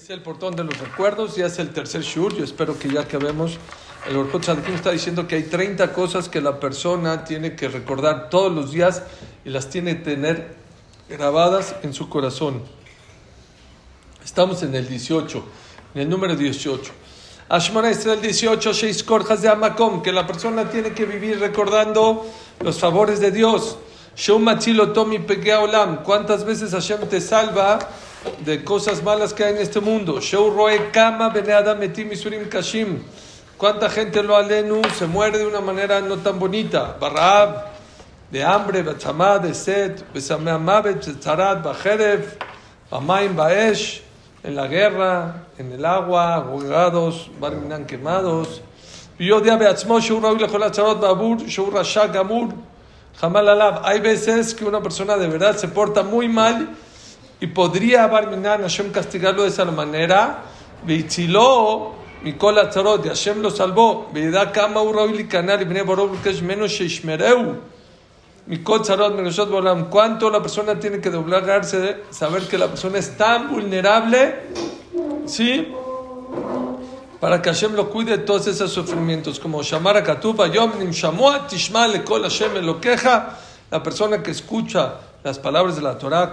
[0.00, 2.34] Es el portón de los recuerdos, ya es el tercer shur.
[2.34, 3.58] Yo espero que ya acabemos.
[4.08, 8.30] El Orkot Tzadikim está diciendo que hay 30 cosas que la persona tiene que recordar
[8.30, 9.02] todos los días
[9.44, 10.54] y las tiene que tener
[11.06, 12.62] grabadas en su corazón.
[14.24, 15.44] Estamos en el 18,
[15.94, 16.92] en el número 18.
[17.50, 22.26] Ashmona está el 18, Sheis Korjas de Amakom, que la persona tiene que vivir recordando
[22.60, 23.76] los favores de Dios.
[24.16, 25.18] Shom Machilo Tomi
[25.60, 27.78] Olam, ¿cuántas veces Hashem te salva?
[28.44, 30.20] De cosas malas que hay en este mundo.
[30.92, 31.32] Kama
[32.50, 33.02] Kashim.
[33.56, 36.96] ¿Cuánta gente lo alenu se muere de una manera no tan bonita?
[36.98, 37.66] Barab,
[38.30, 42.38] de hambre, Bachamá, de sed, Besameamavet, Tzarat, Bajerev,
[42.90, 44.00] Bamaim, Baesh,
[44.42, 48.62] en la guerra, en el agua, ahogados, Barminan quemados.
[49.18, 52.48] Yo de Beatzmo, Shur Raúl, Jolatzarot, Babur, Shur Rashak, Amur,
[53.20, 53.82] Jamal Alab.
[53.84, 56.70] Hay veces que una persona de verdad se porta muy mal
[57.40, 60.42] y podría Barminan Hashem castigarlo de esa manera.
[60.84, 64.10] Vichiló, Mikol Atzarot, y Hashem lo salvó.
[64.12, 67.56] Veida Kama Urauli Kanal, y Bnei Borov, que es menos Sheishmereu.
[68.46, 69.88] Mikol Tzarot, Meroshot Bolam.
[69.88, 74.34] ¿Cuánto la persona tiene que doblegarse de saber que la persona es tan vulnerable?
[75.24, 75.72] ¿Sí?
[77.20, 79.40] Para que Hashem lo cuide de todos esos sufrimientos.
[79.40, 83.38] Como Shamara Katuba, Yom Nim Shamua, Tishma, Lekol Hashem, lo queja.
[83.70, 86.32] La persona que escucha las palabras de la Torah.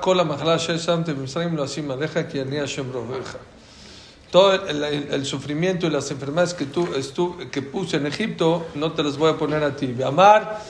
[4.32, 8.68] Todo el, el, el, sufrimiento y las enfermedades que, tú, estu, que puse en Egipto,
[8.76, 9.96] no te las voy a poner a ti.
[10.06, 10.62] Amar.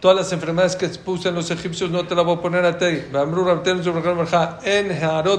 [0.00, 2.78] Todas las enfermedades que puse en los egipcios no te las voy a poner a
[2.78, 2.84] ti.
[4.64, 4.88] En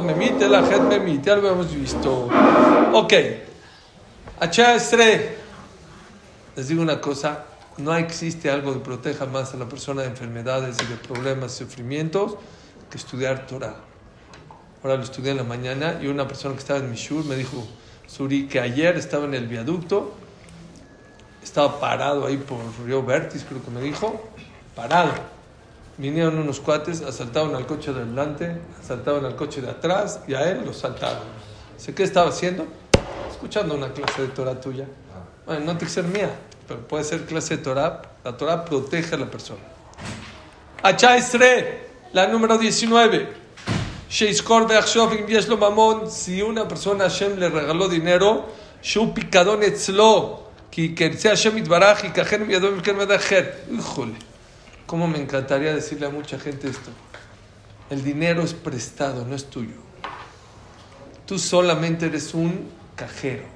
[0.07, 1.23] Memit.
[1.23, 2.29] Ya lo hemos visto.
[2.93, 3.13] Ok.
[6.55, 7.45] Les digo una cosa
[7.77, 11.65] no existe algo que proteja más a la persona de enfermedades y de problemas, y
[11.65, 12.35] sufrimientos,
[12.89, 13.75] que estudiar Torah.
[14.81, 17.65] Ahora lo estudié en la mañana y una persona que estaba en Mishur me dijo,
[18.07, 20.13] Suri, que ayer estaba en el viaducto,
[21.43, 24.29] estaba parado ahí por Río Vertis, creo que me dijo,
[24.75, 25.11] parado.
[25.97, 30.49] Vinieron unos cuates, asaltaron al coche de adelante, asaltaron al coche de atrás y a
[30.49, 31.23] él lo saltaron.
[31.77, 32.65] Sé qué estaba haciendo,
[33.31, 34.85] escuchando una clase de Torah tuya.
[35.45, 36.29] Bueno, no te que ser mía,
[36.67, 38.01] pero puede ser clase de Torah.
[38.23, 39.61] La Torah protege a la persona.
[40.83, 43.45] Esre, la número 19.
[44.09, 44.41] Si
[46.41, 48.45] una persona Hashem le regaló dinero,
[48.81, 50.45] Shu picadón etzlo,
[53.71, 54.15] Híjole,
[54.85, 56.91] cómo me encantaría decirle a mucha gente esto.
[57.89, 59.75] El dinero es prestado, no es tuyo.
[61.25, 63.54] Tú solamente eres un cajero.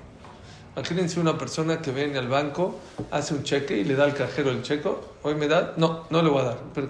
[0.76, 2.80] Imagínense una persona que viene al banco,
[3.12, 4.90] hace un cheque y le da al cajero el cheque.
[5.24, 5.74] ¿Hoy me da?
[5.78, 6.60] No, no le voy a dar.
[6.74, 6.90] Pero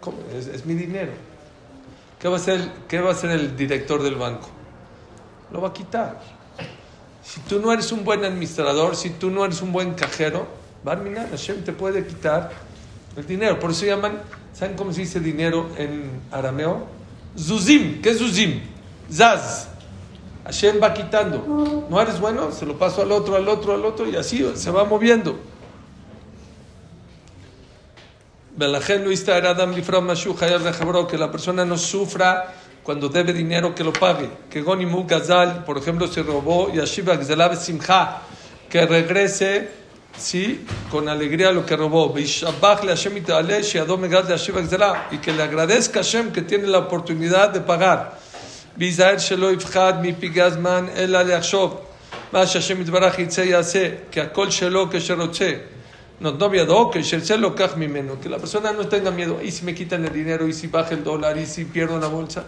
[0.00, 0.18] ¿cómo?
[0.32, 1.12] Es, mi dinero.
[2.18, 4.48] ¿Qué va, a hacer, ¿Qué va a hacer el director del banco?
[5.52, 6.20] Lo va a quitar.
[7.22, 10.46] Si tú no eres un buen administrador, si tú no eres un buen cajero,
[10.84, 12.50] Barminan Hashem te puede quitar
[13.16, 13.58] el dinero.
[13.60, 14.20] Por eso llaman,
[14.52, 16.86] ¿saben cómo se dice dinero en arameo?
[17.38, 18.02] Zuzim.
[18.02, 18.60] ¿Qué es Zuzim?
[19.12, 19.68] Zaz.
[20.44, 21.86] Hashem va quitando.
[21.88, 24.70] No eres bueno, se lo paso al otro, al otro, al otro, y así se
[24.70, 25.38] va moviendo.
[31.08, 34.28] Que la persona no sufra cuando debe dinero que lo pague.
[34.50, 36.78] Que Gonimu Gazal, por ejemplo, se robó y
[37.56, 38.18] Simcha,
[38.68, 39.70] que regrese
[40.18, 42.14] sí, con alegría lo que robó.
[42.18, 42.24] Y
[45.18, 48.21] que le agradezca a Hashem que tiene la oportunidad de pagar.
[48.77, 51.81] להיזהר שלא יפחד מפגעי הזמן, אלא לחשוב
[52.33, 55.45] מה שהשם יתברך יצא יעשה, כי הכל שלו כשרוצה.
[55.45, 55.51] רוצה.
[56.21, 58.15] נותנו בידו, כשירצה לוקח ממנו.
[58.21, 60.93] Que la persona no tenga miedo, y si me quitan el dinero, y si baja
[60.93, 62.43] el dólar, y si pierdo una bolsa.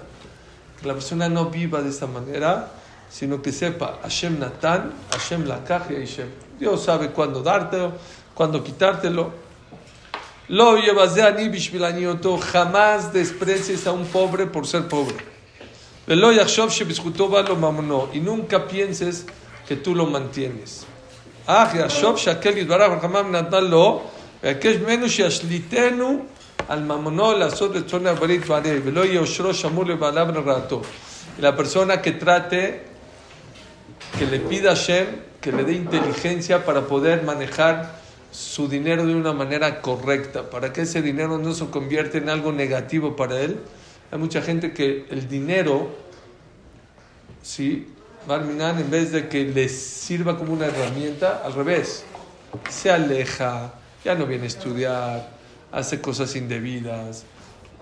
[0.81, 2.71] Que la persona no viva de esta manera,
[3.09, 6.29] sino que sepa, Hashem Natan, Hashem Lakach y Hashem.
[6.59, 7.93] Dios sabe cuándo dártelo,
[8.33, 9.31] cuándo quitártelo.
[10.47, 15.32] Lo llevas de ani bishvilanioto, jamás desprecies a un pobre por ser pobre.
[18.12, 19.26] Y nunca pienses
[19.66, 20.86] que tú lo mantienes.
[31.38, 32.82] Y la persona que trate,
[34.18, 35.06] que le pida a Hashem,
[35.40, 38.00] que le dé inteligencia para poder manejar
[38.30, 42.52] su dinero de una manera correcta, para que ese dinero no se convierta en algo
[42.52, 43.58] negativo para él,
[44.14, 45.88] hay mucha gente que el dinero,
[47.42, 47.88] ¿sí?
[48.28, 52.04] Barminan, en vez de que les sirva como una herramienta, al revés,
[52.70, 53.74] se aleja,
[54.04, 55.30] ya no viene a estudiar,
[55.72, 57.24] hace cosas indebidas,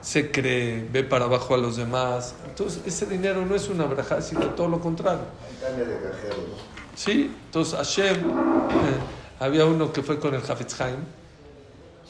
[0.01, 2.35] se cree, ve para abajo a los demás.
[2.49, 5.27] Entonces, ese dinero no es una braja, sino todo lo contrario.
[6.95, 8.21] Sí, entonces Hashem, eh,
[9.39, 11.01] había uno que fue con el Hafetz Haim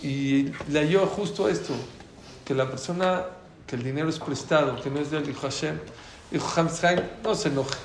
[0.01, 1.75] y le halló justo esto,
[2.45, 3.25] que la persona,
[3.73, 5.79] que el dinero es prestado, que no es de él, dijo Hashem,
[6.31, 7.79] dijo Hafetz Haim, no se enoje,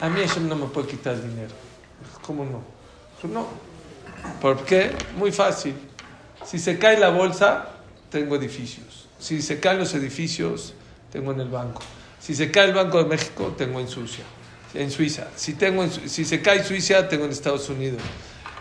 [0.00, 1.52] a mí Hashem no me puede quitar el dinero.
[2.04, 2.60] Dijo, ¿cómo no?
[3.14, 3.46] Dijo, no.
[4.40, 4.90] ¿Por qué?
[5.16, 5.76] Muy fácil.
[6.44, 7.68] Si se cae la bolsa,
[8.10, 9.06] tengo edificios.
[9.20, 10.74] Si se caen los edificios,
[11.12, 11.82] tengo en el banco.
[12.18, 14.24] Si se cae el Banco de México, tengo en Suiza.
[14.74, 15.28] En Suiza.
[15.36, 18.02] Si, tengo si se cae Suiza, tengo en Estados Unidos.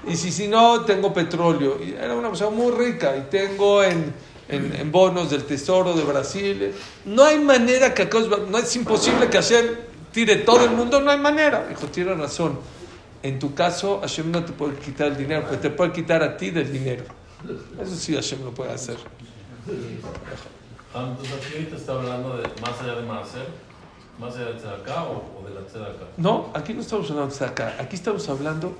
[0.07, 1.79] Y si, si no, tengo petróleo.
[1.83, 3.17] Y era una persona muy rica.
[3.17, 4.13] Y tengo en,
[4.49, 6.73] en, bonos del Tesoro de Brasil.
[7.05, 8.09] No hay manera que
[8.49, 9.65] no es imposible que Hashem
[10.11, 10.99] tire todo el mundo.
[11.01, 11.67] No hay manera.
[11.67, 12.59] Dijo, tiene razón.
[13.21, 16.37] En tu caso, Hashem no te puede quitar el dinero, pero te puede quitar a
[16.37, 17.03] ti del dinero.
[17.81, 18.97] Eso sí Hashem lo puede hacer.
[20.95, 23.47] Entonces aquí ahorita está hablando de más allá de Maaser,
[24.17, 26.07] más allá de Tzedakah o, o de la Tzedakah.
[26.17, 28.75] No, aquí no estamos hablando de Tzedakah, aquí estamos hablando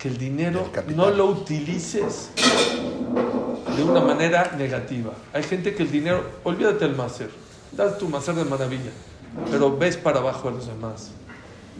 [0.00, 2.30] que el dinero no lo utilices
[3.76, 5.12] de una manera negativa.
[5.32, 7.30] Hay gente que el dinero, olvídate del Maaser,
[7.72, 8.90] das tu Maaser de maravilla,
[9.50, 11.10] pero ves para abajo a los demás.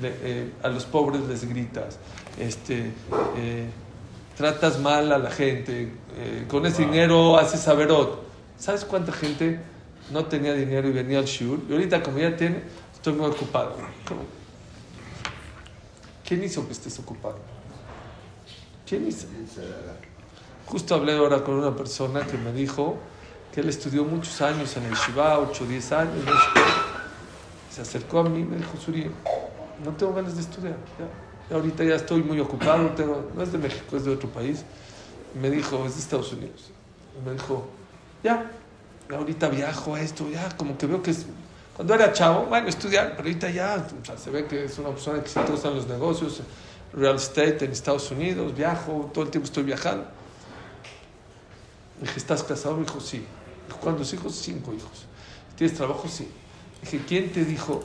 [0.02, 1.98] Eh, a los pobres les gritas,
[2.38, 2.90] este,
[3.36, 3.68] eh,
[4.34, 8.22] tratas mal a la gente, eh, con ese dinero haces saberot.
[8.58, 9.60] ¿Sabes cuánta gente
[10.10, 11.60] no tenía dinero y venía al shiur?
[11.68, 12.62] Y ahorita como ya tiene,
[12.94, 13.76] estoy muy ocupado.
[16.26, 17.59] ¿Quién hizo que estés ocupado?
[18.90, 19.28] ¿Quién hizo?
[20.66, 22.98] Justo hablé ahora con una persona que me dijo
[23.54, 26.24] que él estudió muchos años en el Shiva, 8 o 10 años.
[27.70, 29.08] Se acercó a mí y me dijo, Suri,
[29.84, 30.74] no tengo ganas de estudiar.
[31.52, 32.90] Ahorita ya estoy muy ocupado,
[33.36, 34.64] no es de México, es de otro país.
[35.40, 36.72] me dijo, es de Estados Unidos.
[37.24, 37.68] me dijo,
[38.24, 38.50] ya,
[39.08, 41.26] ahorita viajo a esto, ya, como que veo que es...
[41.76, 45.68] Cuando era chavo, bueno, estudiar, pero ahorita ya, se ve que es una persona exitosa
[45.68, 46.42] en los negocios,
[46.92, 50.06] real estate en Estados Unidos, viajo, todo el tiempo estoy viajando.
[52.00, 52.76] dije, ¿estás casado?
[52.76, 53.24] Me dijo, sí.
[53.80, 54.34] ¿cuántos hijos?
[54.34, 55.06] Cinco hijos.
[55.56, 56.08] ¿Tienes trabajo?
[56.08, 56.28] Sí.
[56.82, 57.82] dije, ¿quién te dijo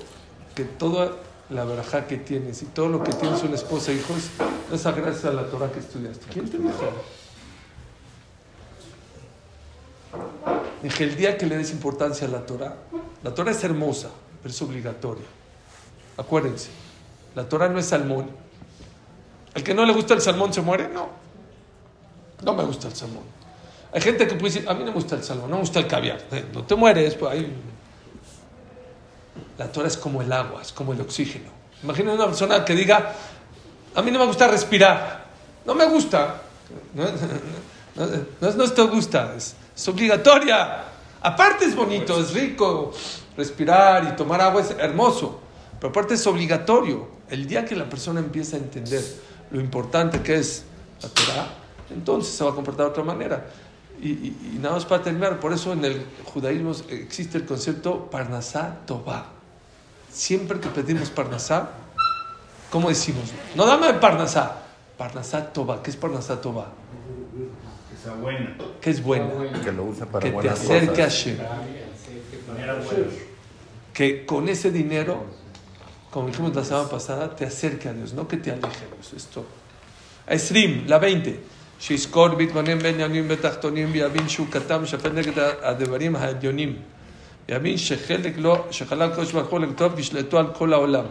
[0.56, 1.12] que toda
[1.50, 4.30] la verajá que tienes y todo lo que tienes una esposa e hijos,
[4.72, 6.26] es gracias a la Torah que estudiaste.
[6.32, 6.90] ¿Quién te dijo?
[10.82, 12.78] Dije, el día que le des importancia a la Torah,
[13.24, 14.10] la Torah es hermosa,
[14.42, 15.26] pero es obligatoria.
[16.18, 16.70] Acuérdense,
[17.36, 18.30] la Torah no es salmón.
[19.56, 21.10] El que no le gusta el salmón se muere, no.
[22.44, 23.24] No me gusta el salmón.
[23.94, 25.80] Hay gente que puede decir, a mí no me gusta el salmón, no me gusta
[25.80, 26.22] el caviar.
[26.54, 27.56] No te mueres, pues ahí
[29.58, 31.50] la Torah es como el agua, es como el oxígeno.
[31.82, 33.14] Imagina una persona que diga,
[33.96, 35.26] a mí no me gusta respirar.
[35.66, 36.42] No me gusta.
[36.94, 37.06] No,
[38.42, 39.56] no, te gusta, es,
[39.88, 40.84] obligatoria.
[41.22, 42.92] Aparte es bonito, es rico.
[43.38, 45.40] Respirar y tomar agua es hermoso.
[45.80, 47.08] Pero aparte es obligatorio.
[47.30, 49.02] El día que la persona empieza a entender
[49.56, 50.66] lo importante que es
[51.02, 51.48] la Torah,
[51.90, 53.48] entonces se va a comportar de otra manera.
[54.02, 58.80] Y, y, nada más para terminar, por eso en el judaísmo existe el concepto Parnasá
[58.86, 59.36] Tová
[60.16, 61.70] siempre que pedimos Parnasá,
[62.72, 63.32] ¿cómo decimos?
[63.56, 64.62] No dame Parnasá,
[64.98, 65.84] Parnasá Toba.
[65.84, 66.70] ¿Qué es Parnasá Toba?
[67.92, 68.56] Que sea buena.
[68.80, 69.28] Que es buena.
[69.62, 71.38] Que lo use para Que te acerque a Hashem.
[73.94, 75.26] Que con ese dinero,
[76.15, 79.13] como dijimos la semana pasada, te acerque a Dios, no que te aleje Dios.
[79.15, 79.45] Esto.
[80.27, 81.39] Esrim, la 20.
[81.81, 85.33] שיזכור בהתבונן בין יונים ותחתונים ויבין שהוא קטן משפט נגד
[85.63, 86.77] הדברים העליונים.
[87.49, 91.05] יבין שחלק לא, שחלל הקדוש ברוך הוא לכתוב וישלטו על כל העולם.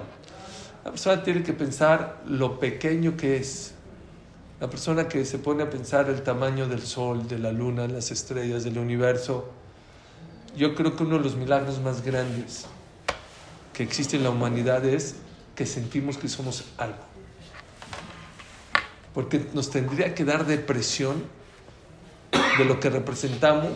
[0.85, 3.73] La persona tiene que pensar lo pequeño que es.
[4.61, 8.11] La persona que se pone a pensar el tamaño del sol, de la luna, las
[8.11, 9.49] estrellas, del universo.
[10.55, 12.65] Yo creo que uno de los milagros más grandes
[13.74, 15.16] que existe en la humanidad es
[15.54, 16.96] que sentimos que somos algo.
[19.12, 21.22] Porque nos tendría que dar depresión
[22.58, 23.72] de lo que representamos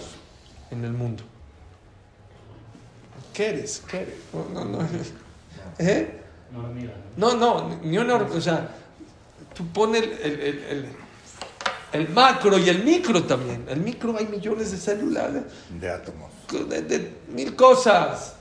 [0.70, 1.22] en el mundo.
[3.34, 3.82] ¿Qué eres?
[3.88, 4.14] ¿Qué eres?
[4.32, 4.88] No, no, no.
[5.78, 6.20] ¿Eh?
[7.16, 8.16] No, no, ni una.
[8.16, 8.68] O sea,
[9.54, 10.86] tú pones el, el, el,
[11.92, 13.64] el, macro y el micro también.
[13.68, 15.30] El micro hay millones de células.
[15.78, 16.32] De átomos.
[16.68, 18.38] De, mil cosas.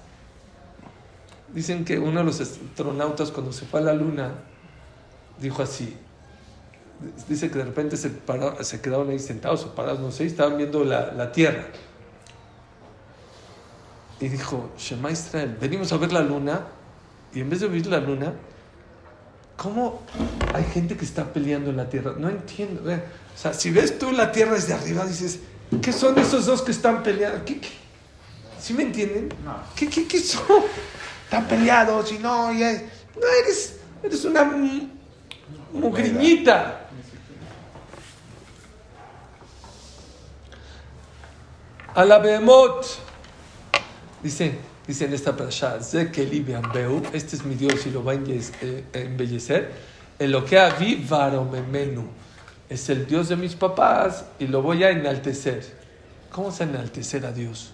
[1.54, 4.36] Dicen que uno de los astronautas, cuando se fue a la luna,
[5.40, 5.96] dijo así.
[7.28, 10.28] Dice que de repente se, paró, se quedaron ahí sentados o parados, no sé, y
[10.28, 11.66] estaban viendo la, la Tierra
[14.20, 16.62] y dijo, Shema Israel, venimos a ver la luna
[17.34, 18.34] y en vez de ver la luna,
[19.56, 20.02] ¿cómo
[20.54, 22.16] hay gente que está peleando en la tierra?
[22.18, 22.82] No entiendo.
[22.82, 25.40] O sea, si ves tú la tierra desde arriba, dices,
[25.82, 27.44] ¿qué son esos dos que están peleando?
[28.60, 29.30] ¿Sí me entienden?
[29.46, 29.56] No.
[29.76, 30.44] ¿Qué, qué, qué son?
[31.28, 32.84] Están peleados y no, y es-
[33.20, 34.88] no eres, eres una mu-
[35.74, 36.88] mugriñita.
[41.96, 42.86] A la Behemoth.
[44.24, 44.58] Dice,
[44.88, 45.78] dice en esta parasha,
[47.14, 48.16] este es mi Dios y lo va a
[48.62, 49.72] eh, embellecer.
[50.20, 52.08] En lo que vi varomemenu.
[52.70, 55.66] Es el Dios de mis papás y lo voy a enaltecer.
[56.32, 57.74] ¿Cómo se enaltecer a Dios?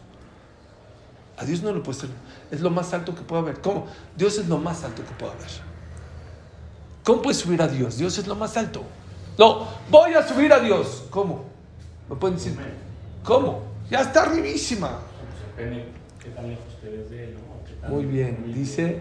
[1.37, 2.09] A Dios no lo puede ser.
[2.51, 3.61] Es lo más alto que puede haber.
[3.61, 3.87] ¿Cómo?
[4.15, 5.47] Dios es lo más alto que puede haber.
[7.03, 7.97] ¿Cómo puedes subir a Dios?
[7.97, 8.83] Dios es lo más alto.
[9.37, 11.05] No, voy a subir a Dios.
[11.09, 11.45] ¿Cómo?
[12.09, 12.55] ¿Me pueden decir?
[13.23, 13.63] ¿Cómo?
[13.89, 14.99] Ya está arribísima.
[15.57, 15.85] Depende
[16.21, 17.65] qué tan lejos te ves de él, ¿no?
[17.67, 18.99] Qué tan- Muy bien, dice,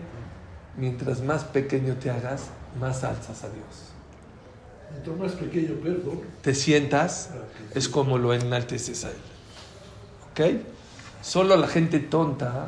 [0.77, 2.45] mientras más pequeño te hagas,
[2.81, 3.91] más alzas a Dios.
[4.91, 6.21] Mientras más pequeño, perdón.
[6.43, 7.31] Te sientas,
[7.75, 9.17] es como lo enalteces a Él.
[10.33, 10.63] ¿Ok?
[11.23, 12.67] Solo la gente tonta,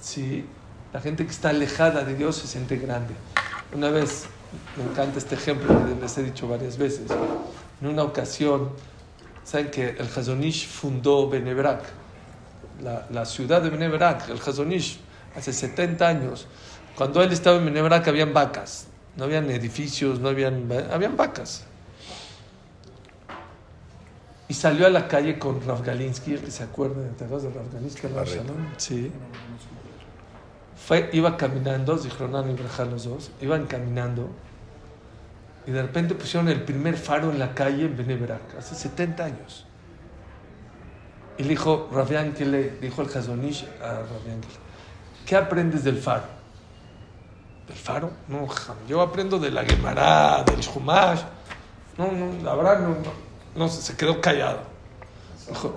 [0.00, 0.44] ¿sí?
[0.92, 3.14] la gente que está alejada de Dios se siente grande.
[3.72, 4.24] Una vez,
[4.76, 7.10] me encanta este ejemplo, que les he dicho varias veces,
[7.80, 8.70] en una ocasión,
[9.44, 11.84] saben que el Hazonish fundó Benebrak,
[12.82, 14.98] la, ciudad de Benebrak, el Hazonish,
[15.36, 16.48] hace 70 años.
[16.96, 21.66] Cuando él estaba en Benebrak habían vacas, no habían edificios, no habían, habían vacas.
[24.52, 27.58] Y salió a la calle con Rav Galinsky, el que se acuerda, ¿te acuerdas de
[27.58, 28.02] Rav Galinsky?
[28.02, 28.42] Rav Barreto.
[28.42, 28.66] Shalom?
[28.76, 29.10] Sí.
[30.76, 34.28] Fue, iba caminando, Zichronan y Brajá los dos, iban caminando
[35.66, 39.66] y de repente pusieron el primer faro en la calle en Benebrak, hace 70 años.
[41.38, 44.54] Y le dijo, Yankele, dijo el Hazonish a Rav Yankele,
[45.24, 46.24] ¿qué aprendes del faro?
[47.66, 48.10] ¿Del faro?
[48.28, 48.46] No,
[48.86, 51.22] yo aprendo de la Gemara, del Shumash.
[51.96, 54.59] No, no, la verdad no, no, no, se quedó callado.
[55.49, 55.73] Dijo,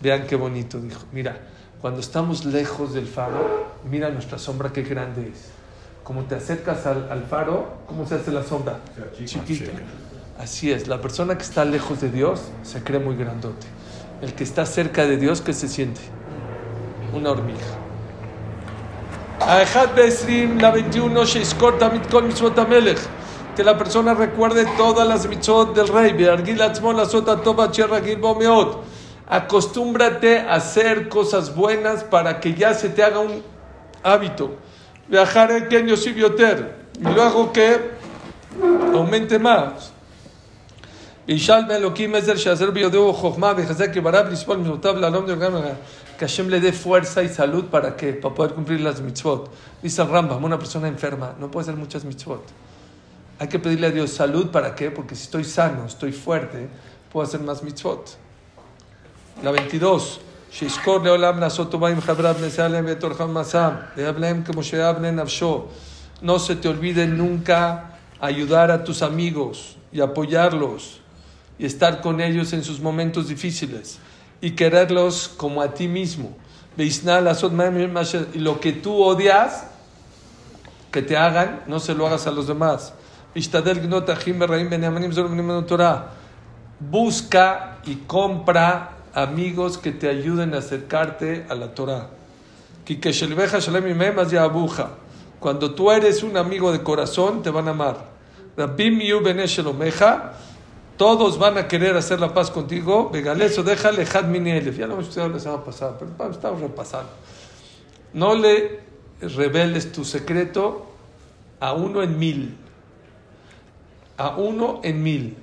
[0.00, 1.36] vean qué bonito, dijo, mira,
[1.80, 5.50] cuando estamos lejos del faro, mira nuestra sombra qué grande es.
[6.04, 8.78] Como te acercas al, al faro, ¿cómo se hace la sombra?
[9.24, 9.70] Chiquita.
[10.38, 13.66] Así es, la persona que está lejos de Dios se cree muy grandote.
[14.20, 16.00] El que está cerca de Dios, ¿qué se siente?
[17.12, 17.82] Una hormiga.
[19.42, 23.06] האחד בעשרים ל-21 שיזכור תמיד כל מצוות המלך.
[23.56, 26.12] Que la persona recuerde todas las mitzvot del rey.
[26.16, 28.84] וירגיל לעצמו לעשות הטוב עד שרגיל בו מאוד.
[29.28, 33.42] Acostúmbrate a hacer cosas buenas para que ya se te haga un
[34.02, 34.50] hábito.
[35.08, 36.82] Viajar en Kenyo יותר.
[37.00, 37.78] Y luego que
[38.94, 39.92] aumente más.
[41.28, 45.52] וישאל מאלוקים עזר שעזר ביודעו חוכמה ויחזק יבריו לסבול מצוותיו לעלום דרגם
[46.18, 49.50] que Hashem le dé fuerza y salud para que para poder cumplir las mitzvot.
[49.82, 52.44] Dice el Rambam, una persona enferma no puede hacer muchas mitzvot.
[53.38, 54.90] Hay que pedirle a Dios salud para qué?
[54.90, 56.68] Porque si estoy sano, estoy fuerte,
[57.12, 58.16] puedo hacer más mitzvot.
[59.42, 60.18] La 22.
[60.52, 65.02] שיזכור לעולם לעשות טובה עם חבריו, לסייע להם ואת אורחם מסעם, ויהב להם כמו שיהב
[65.02, 65.66] לנפשו.
[66.22, 71.00] No se te olvide nunca ayudar a tus amigos y apoyarlos
[71.58, 73.98] y estar con ellos en sus momentos difíciles
[74.40, 76.36] y quererlos como a ti mismo.
[76.76, 79.64] Veisna lasot ma'am masher- Y lo que tú odias,
[80.92, 82.92] que te hagan, no se lo hagas a los demás.
[86.79, 92.09] Busca y compra amigos que te ayuden a acercarte a la Torah.
[95.39, 97.97] Cuando tú eres un amigo de corazón, te van a amar.
[100.97, 103.09] Todos van a querer hacer la paz contigo.
[103.11, 104.77] Begaleso, déjale had mini elef.
[104.77, 107.09] Ya lo hemos estudiado la semana pasada, pero estamos repasando.
[108.13, 108.79] No le
[109.21, 110.87] reveles tu secreto
[111.59, 112.57] a uno en mil.
[114.17, 115.37] A uno en mil.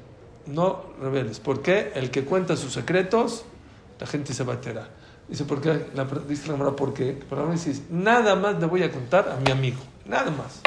[0.47, 1.41] No reveles.
[1.41, 1.93] ¿Por qué?
[1.95, 3.45] El que cuenta sus secretos,
[3.99, 4.91] la gente se va a enterar.
[5.29, 5.87] Dice, ¿por qué?
[5.95, 7.19] La, dice la ¿por qué?
[7.29, 9.79] Pero dice, nada más le voy a contar a mi amigo.
[10.05, 10.61] Nada más.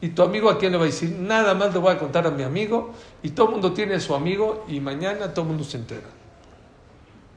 [0.00, 2.26] Y tu amigo a quién le va a decir, nada más le voy a contar
[2.26, 2.92] a mi amigo.
[3.22, 6.08] Y todo el mundo tiene a su amigo y mañana todo el mundo se entera.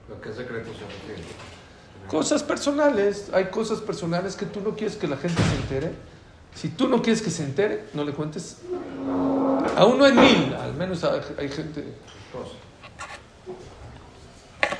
[0.09, 1.29] ¿A qué secretos se refiere?
[2.07, 5.91] Cosas personales, hay cosas personales que tú no quieres que la gente se entere.
[6.55, 8.57] Si tú no quieres que se entere, no le cuentes
[9.76, 10.54] a uno en mil.
[10.54, 11.84] Al menos hay, hay gente.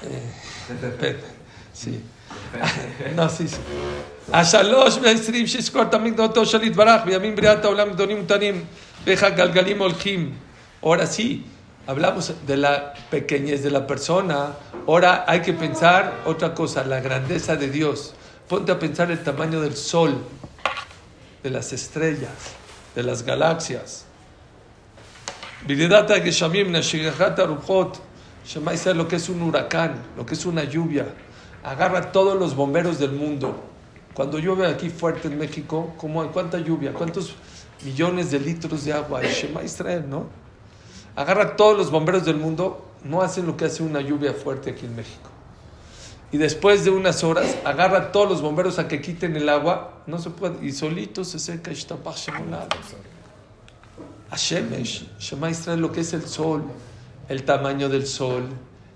[0.03, 1.25] Eh, depende,
[1.73, 2.03] sí.
[3.17, 3.59] no, sí, sí.
[4.33, 8.65] השלוש והעשרים שיזכור תמיד דעתו של יתברך בימים בריאת העולם גדולים וקטנים
[9.05, 10.35] ואיך הגלגלים הולכים.
[10.83, 11.47] Ahora sí,
[11.87, 14.53] hablamos de la pequeñez de la persona.
[14.87, 18.15] Ahora hay que pensar otra cosa, la grandeza de Dios.
[18.49, 20.13] Ponte a pensar el tamaño del sol,
[21.43, 22.39] de las estrellas,
[22.95, 24.05] de las galaxias.
[25.68, 28.00] Videdata Geshamim, Nashigahata Ruchot,
[28.46, 31.06] Shema Israel, lo que es un huracán, lo que es una lluvia,
[31.64, 33.56] Agarra todos los bomberos del mundo.
[34.14, 36.94] Cuando llueve aquí fuerte en México, ¿cómo, ¿cuánta lluvia?
[36.94, 37.36] ¿Cuántos
[37.84, 39.22] millones de litros de agua?
[39.24, 40.28] Shema Israel, ¿no?
[41.16, 44.86] Agarra todos los bomberos del mundo, no hacen lo que hace una lluvia fuerte aquí
[44.86, 45.30] en México.
[46.32, 50.20] Y después de unas horas, agarra todos los bomberos a que quiten el agua, no
[50.20, 51.72] se puede, y solito se seca.
[51.74, 52.68] Shemolad.
[54.31, 56.63] Hashemesh, Shema Israel, lo que es el sol,
[57.29, 58.49] el tamaño del sol,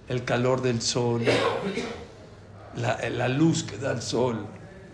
[0.08, 1.22] el calor del sol,
[2.76, 4.36] la, la luz que da el sol.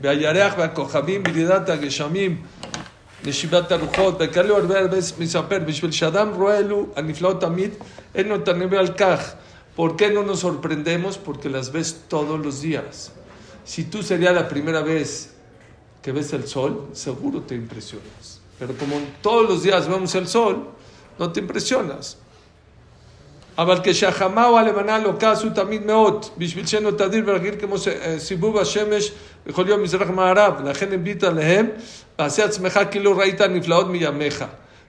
[0.01, 2.43] והירח והכוכבים ולידת הגשמים,
[3.25, 7.71] נשיבת הרוחות, וכאלו הרבה הרבה מספר, בשביל שאדם רואה אלו הנפלאות תמיד,
[8.15, 9.35] אין לו תנבא על כך.
[9.77, 11.19] ¿Por qué no nos sorprendemos?
[11.19, 13.11] Porque las ves todos los días.
[13.65, 15.35] Si tú sería la primera vez
[16.01, 18.38] que ves el sol, seguro te impresionas.
[18.59, 20.57] Pero como todos los días vemos el sol,
[21.19, 22.17] no te impresionas.
[23.59, 28.19] אבל כשהחמה או הלבנה לוקה עשו תמיד מאות, בשביל שאינו תדיר ורגיל כמו ש- אה,
[28.19, 29.11] סיבוב השמש
[29.47, 31.67] בכל יום מזרח מערב, לכן הביט עליהם,
[32.19, 34.45] ועשה עצמך כאילו ראית נפלאות מימיך.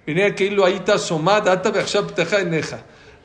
[0.07, 2.75] והנה כאילו היית סומד, עתה ועכשיו פתחה עיניך.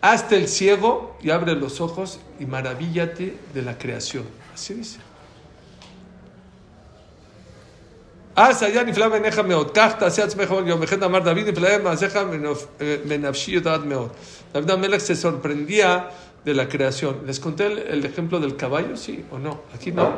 [0.02, 4.24] Hazte el ciego y abre los ojos y maravíllate de la creación.
[4.54, 4.98] Así dice.
[8.36, 12.66] אז היה נפלא בעיניך מאוד, כך תעשה עצמך יום אחד אמר דוד נפלא מעשיך מנפ-
[12.80, 14.08] אה, מנפשי יודעת מאוד.
[14.54, 16.10] David Amelech se sorprendía
[16.44, 17.14] de la creación.
[17.26, 18.96] ¿Les conté el, el ejemplo del caballo?
[18.96, 19.52] Sí o no.
[19.74, 20.08] Aquí no.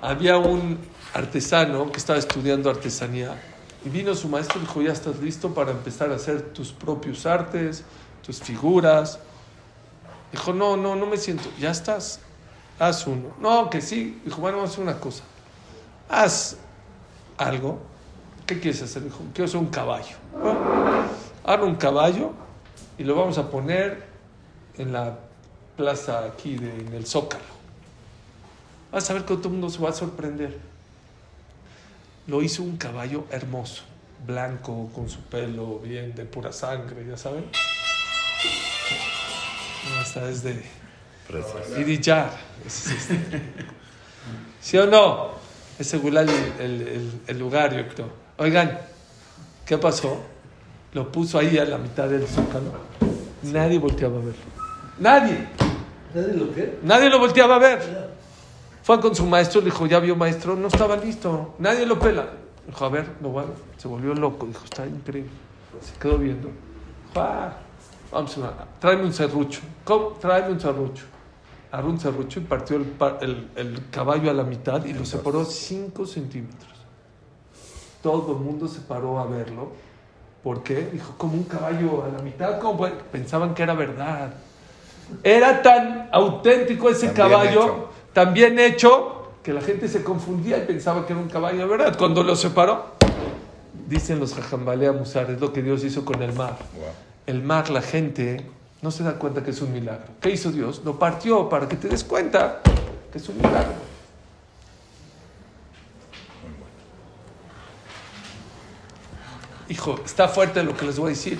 [0.00, 0.78] Había un
[1.14, 3.40] artesano que estaba estudiando artesanía
[3.84, 7.26] y vino su maestro y dijo, ya estás listo para empezar a hacer tus propios
[7.26, 7.82] artes,
[8.24, 9.18] tus figuras.
[10.32, 11.48] Dijo, no, no, no me siento.
[11.58, 12.20] Ya estás.
[12.78, 13.34] Haz uno.
[13.40, 14.20] No, que sí.
[14.24, 15.24] Dijo, bueno, vamos a hacer una cosa.
[16.13, 16.57] Haz
[17.37, 17.79] algo.
[18.45, 19.03] ¿Qué quieres hacer?
[19.03, 20.15] Dijo, quiero hacer un caballo.
[20.31, 22.33] Bueno, un caballo
[22.99, 24.03] y lo vamos a poner
[24.77, 25.17] en la
[25.75, 27.43] plaza aquí, de, en el Zócalo.
[28.91, 30.59] Vas a ver que todo el mundo se va a sorprender.
[32.27, 33.81] Lo hizo un caballo hermoso,
[34.25, 37.45] blanco, con su pelo bien de pura sangre, ya saben.
[39.89, 40.63] No, Esta es de
[44.61, 45.42] ¿Sí o no?
[45.79, 48.07] Es según el, el- el- el lugar, yo creo.
[48.37, 48.79] Oigan,
[49.65, 50.21] ¿qué pasó?
[50.93, 52.71] Lo puso ahí a la mitad del zócalo.
[53.43, 54.41] Nadie volteaba a verlo.
[54.99, 55.47] Nadie.
[56.13, 56.79] ¿Nadie lo qué?
[56.83, 58.13] Nadie lo volteaba a ver.
[58.83, 61.55] Fue con su maestro, le dijo, ya vio maestro, no estaba listo.
[61.57, 62.27] Nadie lo pela.
[62.67, 63.49] Dijo, a ver, lo bueno.
[63.77, 64.45] Se volvió loco.
[64.45, 65.31] Dijo, está increíble.
[65.81, 66.49] Se quedó viendo.
[66.49, 67.53] Dijo, ah,
[68.11, 69.61] vamos a tráeme un serrucho.
[69.83, 70.09] ¿Cómo?
[70.21, 71.05] Tráeme un serrucho.
[71.73, 72.85] Agarró un serrucho y partió el,
[73.21, 76.71] el- el caballo a la mitad y lo separó 5 centímetros.
[78.03, 79.71] Todo el mundo se paró a verlo.
[80.43, 80.87] ¿Por qué?
[80.93, 82.59] Dijo, como un caballo a la mitad.
[82.59, 82.93] ¿Cómo puede?
[83.11, 84.35] Pensaban que era verdad.
[85.23, 90.67] Era tan auténtico ese Tan caballo, tan bien hecho, que la gente se confundía y
[90.67, 91.97] pensaba que era un caballo de verdad.
[91.97, 92.85] Cuando lo separó,
[93.87, 96.55] dicen los jajambalea musar, es lo que Dios hizo con el mar.
[96.75, 96.83] Wow.
[97.25, 98.45] El mar, la gente
[98.83, 100.07] no se da cuenta que es un milagro.
[100.19, 100.81] ¿Qué hizo Dios?
[100.83, 102.61] Lo partió para que te des cuenta
[103.11, 103.73] que es un milagro.
[109.69, 111.39] Hijo, está fuerte lo que les voy a decir,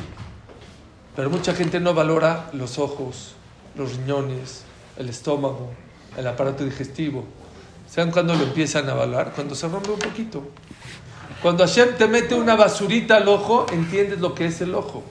[1.17, 3.35] pero mucha gente no valora los ojos,
[3.75, 4.63] los riñones,
[4.95, 5.71] el estómago,
[6.15, 7.25] el aparato digestivo.
[7.89, 9.33] ¿Saben cuándo lo empiezan a valorar?
[9.35, 10.43] Cuando se rompe un poquito.
[11.41, 15.03] Cuando Hashem te mete una basurita al ojo, entiendes lo que es el ojo.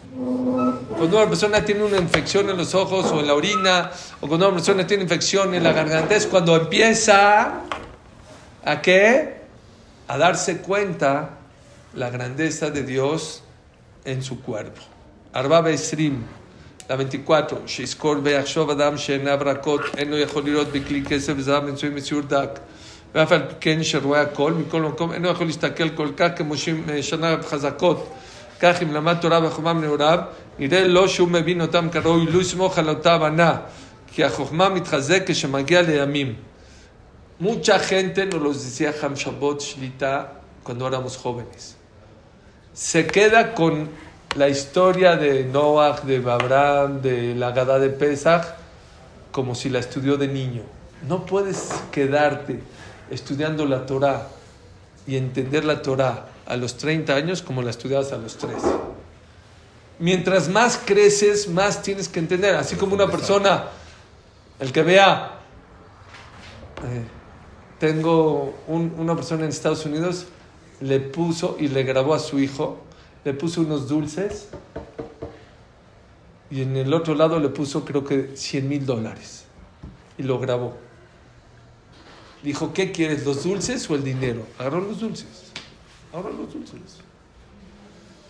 [0.96, 4.48] Cuando una persona tiene una infección en los ojos o en la orina, o cuando
[4.48, 7.60] una persona tiene infección en la garganta, es cuando empieza
[8.64, 9.42] a qué?
[10.08, 11.38] A darse cuenta
[11.94, 13.42] la grandeza de Dios
[14.04, 14.80] en su cuerpo.
[15.32, 16.22] Arba Besrim,
[16.88, 21.96] la 24, Shiskor Beachshov Adam Shena Brakot, Eno Yacholirot Bikli Kesef Zab Mensuim
[22.28, 22.60] Dak.
[23.15, 26.53] ואף על פי כן שרואה הכל, מכל מקום אינו יכול להסתכל כל כך כמו
[27.01, 28.13] שניו חזקות.
[28.59, 30.19] כך אם למד תורה וחוכמה מנעוריו,
[30.59, 33.55] נראה לו שהוא מבין אותם כראוי, לו יסמוך על אותה הבנה,
[34.13, 36.35] כי החוכמה מתחזק כשמגיע לימים.
[37.39, 40.13] Mucha gente nos los decía Ham Shabbat Shlita
[40.63, 41.75] cuando éramos jóvenes.
[42.73, 43.89] Se queda con
[44.35, 48.43] la historia de Noah, de Abraham, de la Gada de Pesach,
[49.31, 50.63] como si la estudió de niño.
[51.07, 52.59] No puedes quedarte
[53.12, 54.28] estudiando la Torah
[55.06, 58.66] y entender la Torah a los 30 años como la estudiabas a los 13.
[59.98, 62.56] Mientras más creces, más tienes que entender.
[62.56, 63.66] Así como una persona,
[64.58, 65.38] el que vea,
[66.84, 67.04] eh,
[67.78, 70.26] tengo un- una persona en Estados Unidos,
[70.80, 72.78] le puso y le grabó a su hijo,
[73.24, 74.48] le puso unos dulces
[76.50, 79.44] y en el otro lado le puso creo que 100 mil dólares.
[80.18, 80.76] y lo grabó.
[82.42, 84.46] Dijo, ¿qué quieres, los dulces o el dinero?
[84.58, 85.26] Agarró los dulces.
[86.12, 86.98] Agarró los dulces.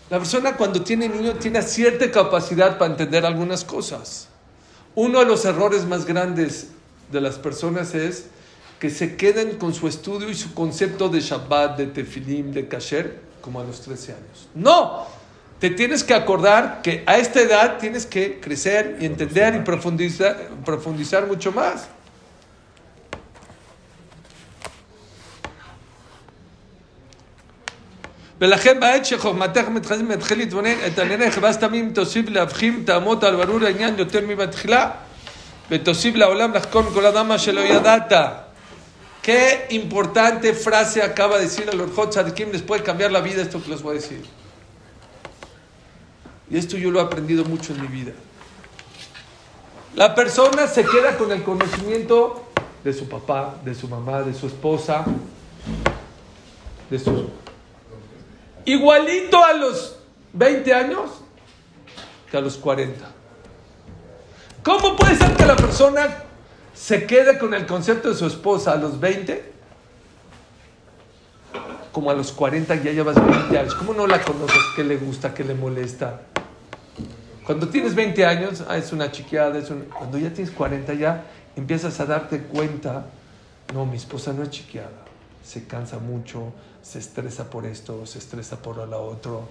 [0.09, 4.27] La persona cuando tiene niño tiene cierta capacidad para entender algunas cosas.
[4.95, 6.67] Uno de los errores más grandes
[7.11, 8.27] de las personas es
[8.79, 13.21] que se queden con su estudio y su concepto de Shabbat, de Tefilim, de Kasher,
[13.41, 14.49] como a los 13 años.
[14.53, 15.07] No,
[15.59, 20.49] te tienes que acordar que a esta edad tienes que crecer y entender y profundizar,
[20.65, 21.87] profundizar mucho más.
[28.42, 33.64] ולכן בעת שחוכמתך מתחיל מתחיל להתבונן את עניינך ואז תמים תוסיף להבחין טעמות על ברור
[33.64, 34.90] העניין יותר מבתחילה
[35.70, 38.12] ותוסיף לעולם לחקור מכל אדם מה שלא ידעת.
[39.22, 43.62] Qué importante frase acaba de decir el Orjot Tzadikim, les puede cambiar la vida esto
[43.62, 44.22] que les voy a decir.
[46.50, 48.12] Y esto yo lo he aprendido mucho en mi vida.
[49.94, 52.48] La persona se queda con el conocimiento
[52.82, 55.04] de su papá, de su mamá, de su esposa,
[56.88, 57.30] de su...
[58.65, 59.97] Igualito a los
[60.33, 61.09] 20 años
[62.29, 63.05] que a los 40.
[64.63, 66.23] ¿Cómo puede ser que la persona
[66.73, 69.51] se quede con el concepto de su esposa a los 20?
[71.91, 73.75] Como a los 40 ya llevas 20 años.
[73.75, 74.57] ¿Cómo no la conoces?
[74.75, 75.33] ¿Qué le gusta?
[75.33, 76.21] ¿Qué le molesta?
[77.45, 79.81] Cuando tienes 20 años, ah, es una chiqueada, es un...
[79.81, 83.07] cuando ya tienes 40 ya empiezas a darte cuenta,
[83.73, 85.03] no, mi esposa no es chiqueada,
[85.43, 89.47] se cansa mucho, se estresa por esto, se estresa por lo otro.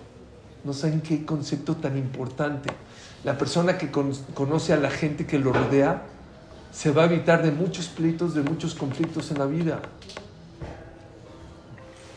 [0.65, 2.71] No saben qué concepto tan importante.
[3.25, 6.03] La persona que con- conoce a la gente que lo rodea
[6.71, 9.81] se va a evitar de muchos pleitos, de muchos conflictos en la vida.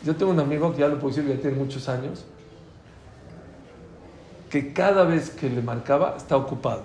[0.04, 2.24] Yo tengo un amigo que ya lo puedo decir, ya tiene muchos años,
[4.50, 6.82] que cada vez que le marcaba está ocupado.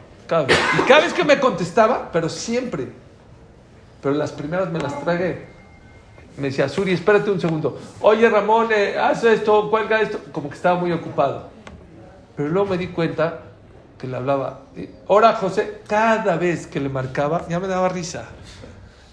[0.80, 2.92] Y cada vez que me contestaba, pero siempre.
[4.02, 5.51] Pero las primeras me las tragué.
[6.42, 7.78] Me decía, Suri, espérate un segundo.
[8.02, 10.20] Oye, Ramón, eh, haz esto, cuelga esto.
[10.32, 11.50] Como que estaba muy ocupado.
[12.36, 13.42] Pero luego me di cuenta
[14.00, 14.62] que le hablaba.
[15.08, 18.26] Ahora, José, cada vez que le marcaba, ya me daba risa.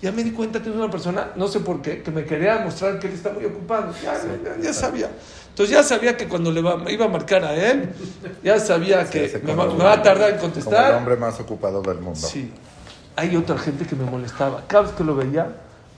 [0.01, 2.61] Ya me di cuenta que es una persona, no sé por qué, que me quería
[2.61, 3.93] mostrar que él está muy ocupado.
[4.03, 5.11] Ya, ya- ya sabía.
[5.51, 7.91] Entonces ya sabía que cuando le va- iba a marcar a él,
[8.43, 10.95] ya sabía que me, va- el- me va a tardar en Como el contestar.
[10.95, 12.21] hombre más ocupado del mundo.
[12.27, 12.51] Sí.
[13.17, 14.63] Hay otra gente que me molestaba.
[14.69, 15.49] Cada vez que lo veía,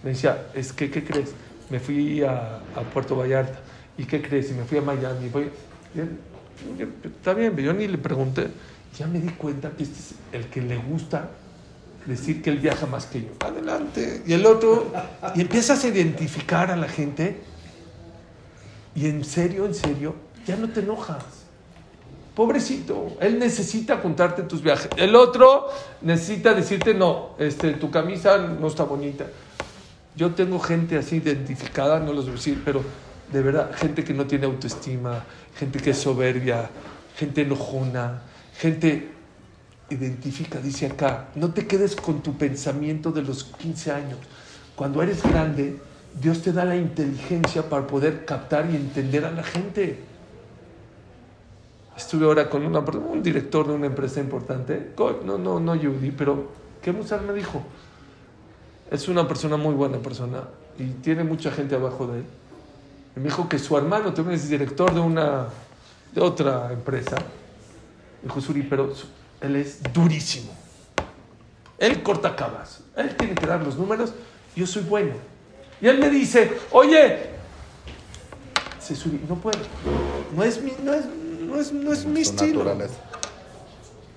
[0.02, 1.30] me decía, es que, ¿qué crees?
[1.68, 2.60] Me fui a,
[2.92, 3.58] Puerto Vallarta.
[3.96, 4.50] ¿Y qué crees?
[4.50, 5.28] Y me fui a Miami.
[5.28, 5.50] Voy...
[5.94, 6.18] y él,
[7.04, 8.48] Está bien, yo ni le pregunté.
[8.98, 11.30] Ya me di cuenta que este es el que le gusta
[12.06, 13.28] decir que él viaja más que yo.
[13.40, 14.22] Adelante.
[14.26, 14.92] Y el otro,
[15.34, 17.40] y empiezas a identificar a la gente
[18.94, 20.14] y en serio, en serio,
[20.46, 21.24] ya no te enojas.
[22.34, 24.88] Pobrecito, él necesita contarte tus viajes.
[24.96, 25.68] El otro
[26.02, 29.26] necesita decirte, no, este, tu camisa no está bonita.
[30.20, 32.82] Yo tengo gente así identificada, no los voy a decir, pero
[33.32, 35.24] de verdad, gente que no tiene autoestima,
[35.56, 36.68] gente que es soberbia,
[37.16, 38.20] gente enojona,
[38.54, 39.12] gente
[39.88, 44.18] identifica, dice acá, no te quedes con tu pensamiento de los 15 años.
[44.76, 45.78] Cuando eres grande,
[46.20, 50.00] Dios te da la inteligencia para poder captar y entender a la gente.
[51.96, 54.92] Estuve ahora con un director de una empresa importante,
[55.24, 56.50] no, no, no Yehudi, pero
[56.82, 57.64] ¿qué Musar me dijo?
[58.90, 60.42] Es una persona muy buena persona
[60.78, 62.24] y tiene mucha gente abajo de él.
[63.16, 65.46] Y me dijo que su hermano también es director de una
[66.12, 67.16] de otra empresa.
[68.22, 68.92] Dijo Suri, pero
[69.40, 70.52] él es durísimo.
[71.78, 72.80] Él corta cabas.
[72.96, 74.12] Él tiene que dar los números.
[74.54, 75.14] Yo soy bueno.
[75.80, 77.30] Y él me dice, oye,
[78.78, 79.58] dice Suri, no puedo.
[80.36, 82.64] No es mi, no es, no es, no es mi estilo.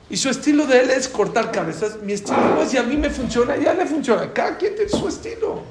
[0.10, 2.02] Y su estilo de él es cortar cabezas.
[2.02, 4.32] Mi estilo es, y a mí me funciona, ya le funciona.
[4.32, 5.64] Cada quien tiene su estilo.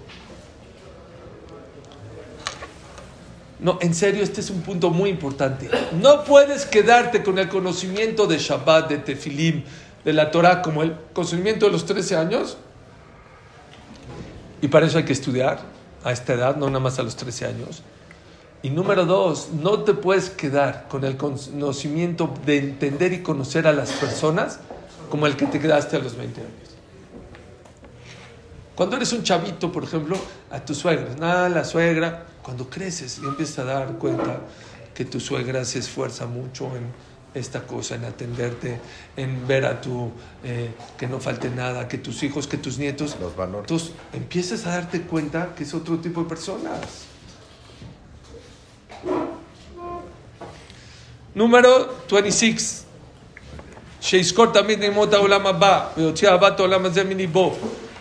[3.60, 5.70] No, en serio, este es un punto muy importante.
[6.00, 9.62] No puedes quedarte con el conocimiento de Shabbat, de Tefilim,
[10.04, 12.56] de la Torah, como el conocimiento de los 13 años.
[14.60, 15.60] Y para eso hay que estudiar
[16.02, 17.82] a esta edad, no nada más a los 13 años.
[18.62, 23.72] Y número dos, no te puedes quedar con el conocimiento de entender y conocer a
[23.72, 24.60] las personas
[25.10, 26.52] como el que te quedaste a los 20 años.
[28.76, 30.16] Cuando eres un chavito, por ejemplo,
[30.50, 34.40] a tu suegra, nada, la suegra, cuando creces y empiezas a dar cuenta
[34.94, 36.86] que tu suegra se esfuerza mucho en
[37.34, 38.78] esta cosa, en atenderte,
[39.16, 40.10] en ver a tu,
[40.44, 43.70] eh, que no falte nada, que tus hijos, que tus nietos, Los valores.
[43.70, 47.11] entonces empiezas a darte cuenta que es otro tipo de personas.
[51.34, 52.84] Número 26.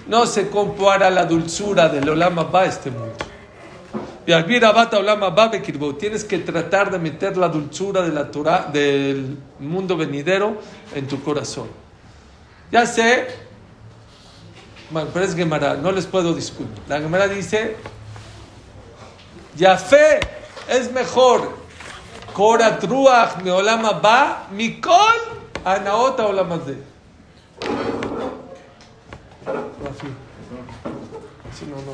[0.08, 3.14] No se compara la dulzura del Olama Ba a este mundo.
[5.98, 10.60] Tienes que tratar de meter la dulzura de la Torah, del mundo venidero
[10.94, 11.68] en tu corazón.
[12.72, 13.28] Ya sé,
[15.14, 16.84] pero es Gemara, no les puedo discutir.
[16.88, 17.78] La Gemara dice,
[19.56, 20.20] ya fe
[20.70, 21.61] es mejor
[22.34, 25.20] Korat Ruach me Olama Ba, Mikol
[25.66, 26.78] Anaota Olama de.
[29.46, 30.08] Rafi.
[31.54, 31.94] Si no, no.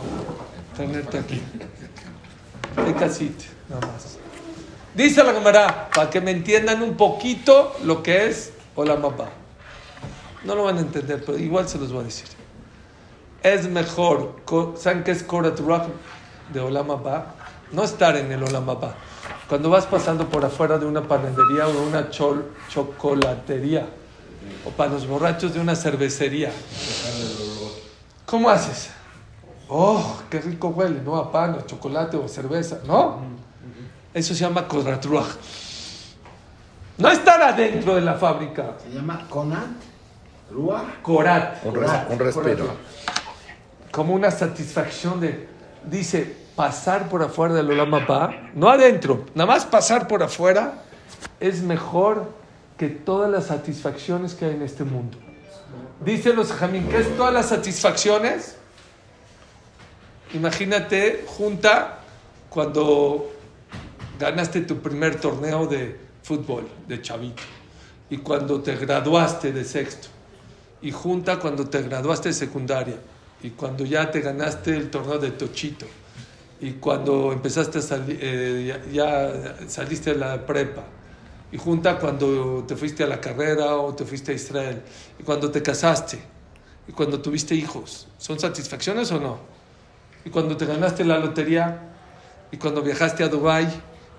[0.76, 1.41] Tenerte aquí.
[3.00, 4.17] Casita, nada más.
[4.93, 9.30] Dice la Gemara, para que me entiendan un poquito lo que es Olama Ba.
[10.43, 12.28] No lo van a entender, pero igual se los voy a decir.
[13.43, 14.36] Es mejor,
[14.78, 15.88] ¿saben qué es Korat Ruach
[16.54, 17.36] de Olama Ba?
[17.71, 18.95] No estar en el Olama Ba.
[19.47, 23.87] Cuando vas pasando por afuera de una panadería o de una chol- chocolatería,
[24.65, 26.51] o para los borrachos de una cervecería,
[28.25, 28.89] ¿cómo haces?
[29.69, 31.15] Oh, qué rico huele, ¿no?
[31.17, 33.19] A pan, a chocolate o cerveza, ¿no?
[34.13, 35.27] Eso se llama Korat Ruach.
[36.97, 38.75] No estar adentro de la fábrica.
[38.83, 39.67] Se llama Conat
[40.51, 41.01] Ruach.
[41.03, 41.63] Korat.
[41.65, 42.67] Un, res- un respiro.
[43.91, 45.47] como una satisfacción de,
[45.85, 50.83] dice, pasar por afuera del Olama Ba, no adentro, nada más pasar por afuera
[51.39, 52.31] es mejor
[52.79, 55.19] que todas las satisfacciones que hay en este mundo.
[56.03, 58.55] Dice los Jamín, ¿qué es todas las satisfacciones?
[60.33, 61.99] Imagínate, junta,
[62.49, 63.31] cuando
[64.19, 67.43] ganaste tu primer torneo de fútbol, de chavito,
[68.09, 70.07] y cuando te graduaste de sexto,
[70.81, 72.95] y junta cuando te graduaste de secundaria
[73.43, 75.85] y cuando ya te ganaste el torneo de Tochito
[76.59, 78.19] y cuando empezaste a salir,
[78.65, 80.83] ya, ya saliste de la prepa
[81.51, 84.81] y junta cuando te fuiste a la carrera o te fuiste a Israel
[85.19, 86.19] y cuando te casaste
[86.87, 89.39] y cuando tuviste hijos, ¿son satisfacciones o no?
[90.25, 91.79] Y cuando te ganaste la lotería
[92.51, 93.67] y cuando viajaste a Dubái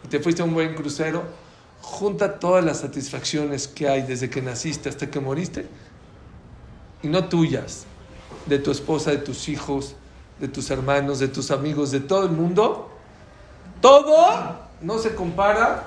[0.05, 1.24] y te fuiste a un buen crucero,
[1.81, 5.66] junta todas las satisfacciones que hay desde que naciste hasta que moriste
[7.03, 7.85] y no tuyas,
[8.46, 9.94] de tu esposa, de tus hijos,
[10.40, 12.90] de tus hermanos, de tus amigos, de todo el mundo,
[13.81, 15.85] todo no se compara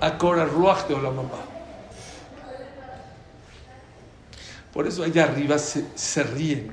[0.00, 1.38] a Cora Ruach de Olam Haba.
[4.72, 6.72] Por eso allá arriba se, se ríen.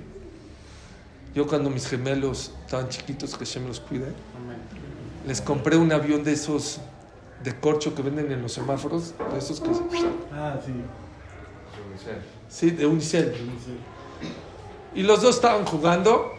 [1.33, 4.13] Yo cuando mis gemelos estaban chiquitos, que Hashem los cuide,
[5.27, 6.79] les compré un avión de esos
[7.43, 9.69] de corcho que venden en los semáforos, de esos que...
[10.33, 10.71] Ah, sí.
[12.49, 13.33] Sí, de Unicel.
[14.93, 16.34] Y los dos estaban jugando.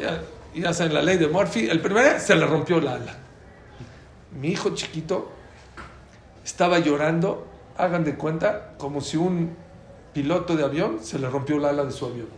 [0.00, 0.22] Ya,
[0.54, 1.68] ya saben la ley de Murphy.
[1.68, 3.16] El primero se le rompió la ala.
[4.38, 5.30] Mi hijo chiquito
[6.44, 9.56] estaba llorando, hagan de cuenta, como si un
[10.12, 12.28] piloto de avión se le rompió la ala de su avión.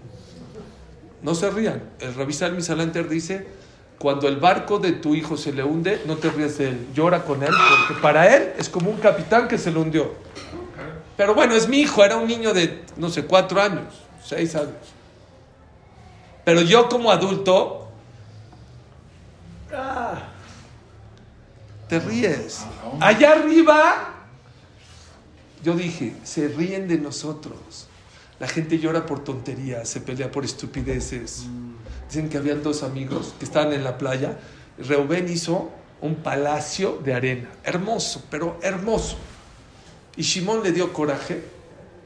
[1.23, 1.83] No se rían.
[2.01, 3.47] El Rabbi Salmi Salanter dice,
[3.99, 7.25] cuando el barco de tu hijo se le hunde, no te rías de él, llora
[7.25, 7.53] con él,
[7.87, 10.13] porque para él es como un capitán que se le hundió.
[11.17, 13.85] Pero bueno, es mi hijo, era un niño de, no sé, cuatro años,
[14.25, 14.75] seis años.
[16.45, 17.89] Pero yo como adulto,
[19.73, 20.29] ah,
[21.89, 22.65] te ríes.
[23.01, 24.15] Allá arriba,
[25.63, 27.89] yo dije, se ríen de nosotros.
[28.41, 31.45] La gente llora por tonterías, se pelea por estupideces.
[32.09, 34.37] Dicen que habían dos amigos que estaban en la playa.
[34.79, 39.17] Reuben hizo un palacio de arena, hermoso, pero hermoso.
[40.17, 41.43] Y Shimón le dio coraje,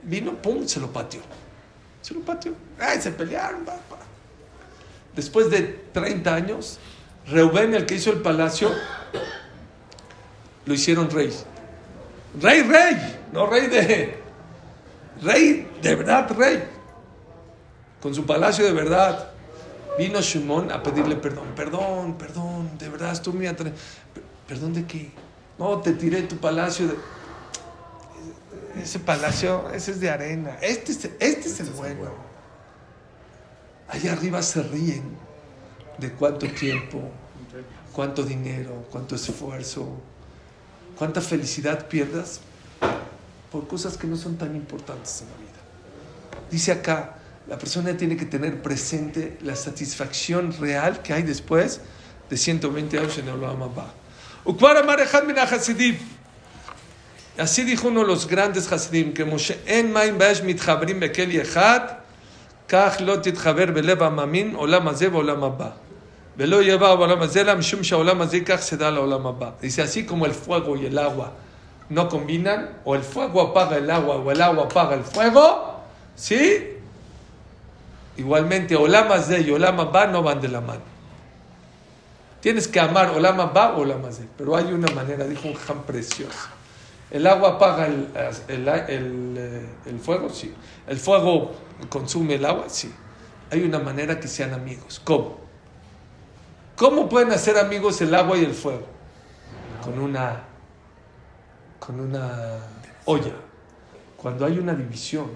[0.03, 1.23] vino, pum, se lo pateó.
[2.03, 2.53] Se lo pateó.
[2.79, 3.65] Ay, se pelearon.
[5.17, 6.79] Después de 30 años,
[7.27, 8.71] Reuben, el que hizo el palacio,
[10.67, 11.33] lo hicieron rey.
[12.41, 14.19] Rey, rey, no rey de...
[15.23, 16.63] Rey, de verdad, rey.
[18.03, 19.31] Con su palacio de verdad.
[19.99, 21.47] Vino Shimón a pedirle perdón.
[21.57, 23.73] Perdón, perdón, de verdad, estuve muy atre-
[24.47, 25.11] ¿Perdón de qué?
[25.59, 26.95] No, te tiré tu palacio de
[28.83, 30.59] ese palacio, ese es de arena.
[30.61, 32.11] Este es, este es el bueno.
[33.89, 35.17] Allá arriba se ríen
[35.99, 37.11] de cuánto tiempo,
[37.93, 39.89] cuánto dinero, cuánto esfuerzo,
[40.99, 42.41] cuánta felicidad pierdas
[43.51, 46.51] por cosas que no son tan importantes en la vida.
[46.51, 47.17] Dice acá,
[47.49, 51.81] la persona tiene que tener presente la satisfacción real que hay después
[52.29, 53.95] de 120 años en el Olamabá.
[57.39, 61.33] Así dijo uno de los grandes Hasidim, que Moshe en Maim Bekel
[62.70, 65.70] כך לא תתחבר בלב המאמין עולם הזה ועולם הבא.
[66.38, 69.50] ולא יהיה בא בעולם הזה, אלא משום שהעולם הזה ייקח סדה לעולם הבא.
[69.62, 71.32] Dice, así como el fuego y el agua
[71.90, 75.82] no combinan, o el fuego apaga el agua, o el agua apaga el fuego,
[76.16, 76.42] ¿sí?
[78.18, 80.82] Igualmente, Olamas de y Olama va no van de la mano.
[82.40, 84.26] Tienes que amar Olama va o Olama de.
[84.38, 86.48] Pero hay una manera, dijo un jam precioso.
[87.11, 88.09] ¿El agua apaga el,
[88.49, 90.29] el- el, el fuego?
[90.29, 90.53] Sí.
[90.87, 91.53] ¿El fuego
[91.89, 92.65] consume el agua?
[92.69, 92.93] Sí.
[93.51, 95.01] Hay una manera que sean amigos.
[95.05, 95.39] ¿Cómo?
[96.75, 98.83] ¿Cómo pueden hacer amigos el agua y el fuego?
[99.83, 100.43] Con una,
[101.79, 102.59] con una
[103.05, 103.33] olla.
[104.17, 105.31] Cuando hay una división,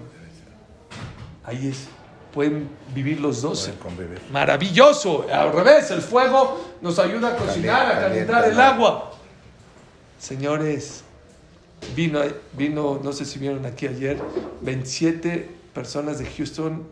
[1.45, 1.87] ahí es,
[2.33, 3.61] pueden vivir los dos.
[3.61, 4.21] Pueden convivir.
[4.31, 5.25] Maravilloso.
[5.33, 9.11] Al revés, el fuego nos ayuda a cocinar, a calentar el agua.
[10.19, 11.03] Señores,
[11.95, 12.21] vino,
[12.53, 14.17] vino, no sé si vieron aquí ayer,
[14.61, 16.87] 27 personas de Houston,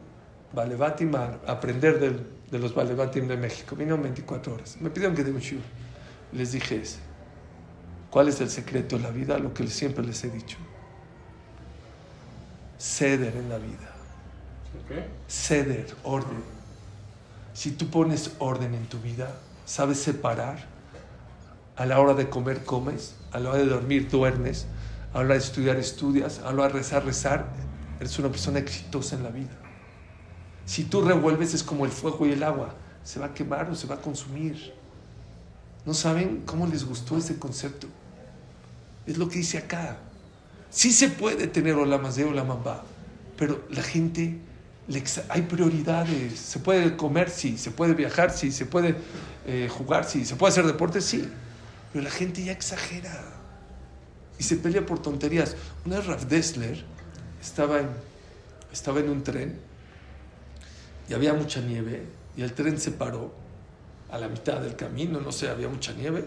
[0.54, 3.75] Balebatim, a aprender del- de los Balebatim de México.
[3.75, 4.78] Vino 24 horas.
[4.82, 5.62] Me pidieron que dé un shiur.
[6.34, 6.99] Les dije ese.
[8.10, 9.38] ¿Cuál es el secreto de la vida?
[9.38, 10.58] Lo que siempre les he dicho.
[12.80, 13.93] Ceder en la vida.
[14.88, 15.06] ¿Qué?
[15.28, 16.41] Ceder, orden.
[17.54, 20.65] Si tú pones orden en tu vida, sabes separar.
[21.75, 23.15] A la hora de comer, comes.
[23.32, 24.65] A la hora de dormir, duermes.
[25.12, 26.39] A la hora de estudiar, estudias.
[26.39, 27.48] A de rezar, rezar.
[28.00, 29.50] Eres una persona exitosa en la vida.
[30.65, 32.76] Si tú revuelves, es como el fuego y el agua.
[33.04, 34.74] Se va a quemar o se va a consumir.
[35.86, 37.88] ¿No saben cómo les gustó ese concepto?
[39.08, 39.98] Es lo que dice acá.
[40.69, 42.84] Sí se puede tener olamas de olamas va,
[43.36, 44.39] pero la gente,
[45.30, 46.38] hay prioridades.
[46.38, 47.58] Se puede comer, sí.
[47.58, 48.52] Se puede viajar, sí.
[48.52, 48.95] Se puede
[49.48, 50.26] eh, jugar, sí.
[50.26, 51.28] Se puede hacer deporte, sí.
[51.91, 53.38] Pero la gente ya exagera
[54.39, 55.56] y se pelea por tonterías.
[55.86, 56.84] Una vez Rav Dessler
[57.41, 57.89] estaba en,
[58.71, 59.60] estaba en un tren
[61.10, 62.04] y había mucha nieve
[62.36, 63.34] y el tren se paró
[64.10, 66.25] a la mitad del camino, no sé, había mucha nieve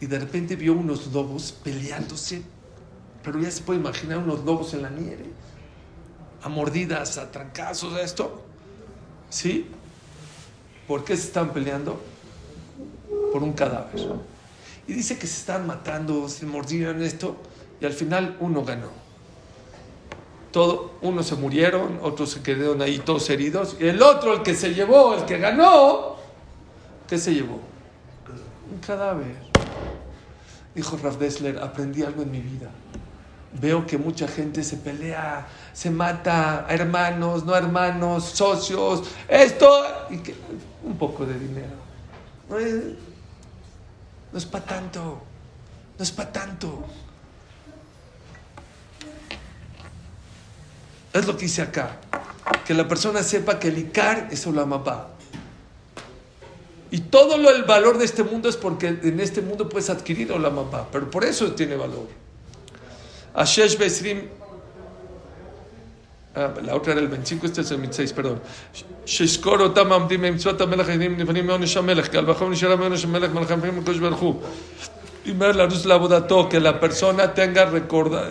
[0.00, 2.42] y de repente vio unos lobos peleándose,
[3.22, 5.24] pero ya se puede imaginar unos lobos en la nieve,
[6.42, 8.42] a mordidas, a trancazos, a esto.
[9.30, 9.66] ¿Sí?
[10.86, 12.00] ¿Por qué se están peleando?
[13.32, 14.00] Por un cadáver.
[14.86, 17.36] Y dice que se están matando, se mordieron esto,
[17.80, 18.90] y al final uno ganó.
[20.52, 24.54] Todo, unos se murieron, otros se quedaron ahí todos heridos, y el otro, el que
[24.54, 26.16] se llevó, el que ganó,
[27.08, 27.60] ¿qué se llevó?
[28.72, 29.36] Un cadáver.
[30.74, 32.70] Dijo Raf Dessler, aprendí algo en mi vida.
[33.60, 39.68] Veo que mucha gente se pelea, se mata hermanos, no hermanos, socios, esto,
[40.10, 40.34] y que,
[40.84, 41.86] un poco de dinero.
[44.32, 45.22] No es, para tanto,
[45.98, 46.84] no es para tanto.
[51.12, 51.96] Es lo que dice acá,
[52.66, 55.08] que la persona sepa que el Icar es Olamapá.
[56.90, 60.30] Y todo lo, el valor de este mundo es porque en este mundo puedes adquirir
[60.32, 62.06] Olamapá, pero por eso tiene valor.
[63.34, 64.28] Ashesh Besrim,
[66.35, 68.39] ah, la otra era el 25, este es el 26, perdón.
[69.05, 73.31] שיזכור אותם העומדים במצוות המלך העדים נבנים מעונש המלך, כי על וחום נשארה מעונש המלך
[73.33, 74.41] מלך המלכים הקדוש ברוך הוא.
[75.25, 78.27] Primero la luz la bodato, que la persona tenga recorda,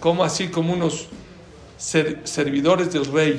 [0.00, 1.06] como así como unos
[1.78, 3.38] ser- servidores del rey.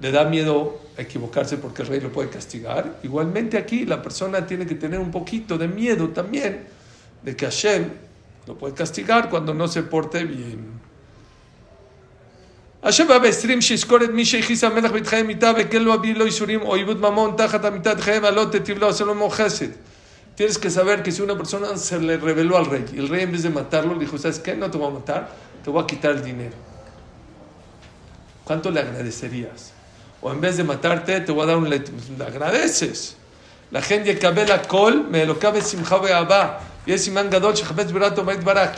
[0.00, 2.98] Le da miedo equivocarse porque el rey lo puede castigar.
[3.02, 6.64] Igualmente aquí la persona tiene que tener un poquito de miedo también
[7.22, 7.84] de que Hashem
[8.46, 10.75] lo puede castigar cuando no se porte bien.
[12.86, 16.62] השם בא בעשרים שיזכור את מי שהכיס המלך בתחיי מיתה וכן לא אביא לו איסורים
[16.62, 19.68] או עיבוד ממון תחת המיטה תחייהם הלא תיטיב לו עשה לו עמו חסד.
[20.36, 23.22] Tienes que saber que si una persona se le reveló al rey y el rey
[23.24, 24.54] en vez de matarlo le dijo, ¿sabes qué?
[24.56, 25.28] No te voy a matar,
[25.62, 26.54] te voy a quitar el dinero.
[28.44, 29.72] ¿Cuánto le agradecerías?
[30.22, 31.92] O en vez de matarte, te voy a dar un lecho.
[32.16, 33.16] Le agradeces.
[33.70, 36.60] La gente que la col, me lo cabe simcha abba.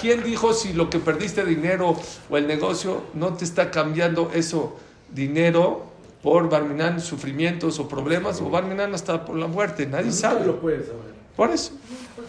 [0.02, 1.96] ¿Quién dijo si lo que perdiste dinero
[2.30, 4.76] o el negocio no te está cambiando eso,
[5.10, 5.86] dinero,
[6.24, 9.86] por barminan, sufrimientos o problemas, o barminan hasta por la muerte?
[9.86, 10.46] Nadie sabe.
[10.46, 11.14] lo puedes saber.
[11.36, 11.72] Por eso.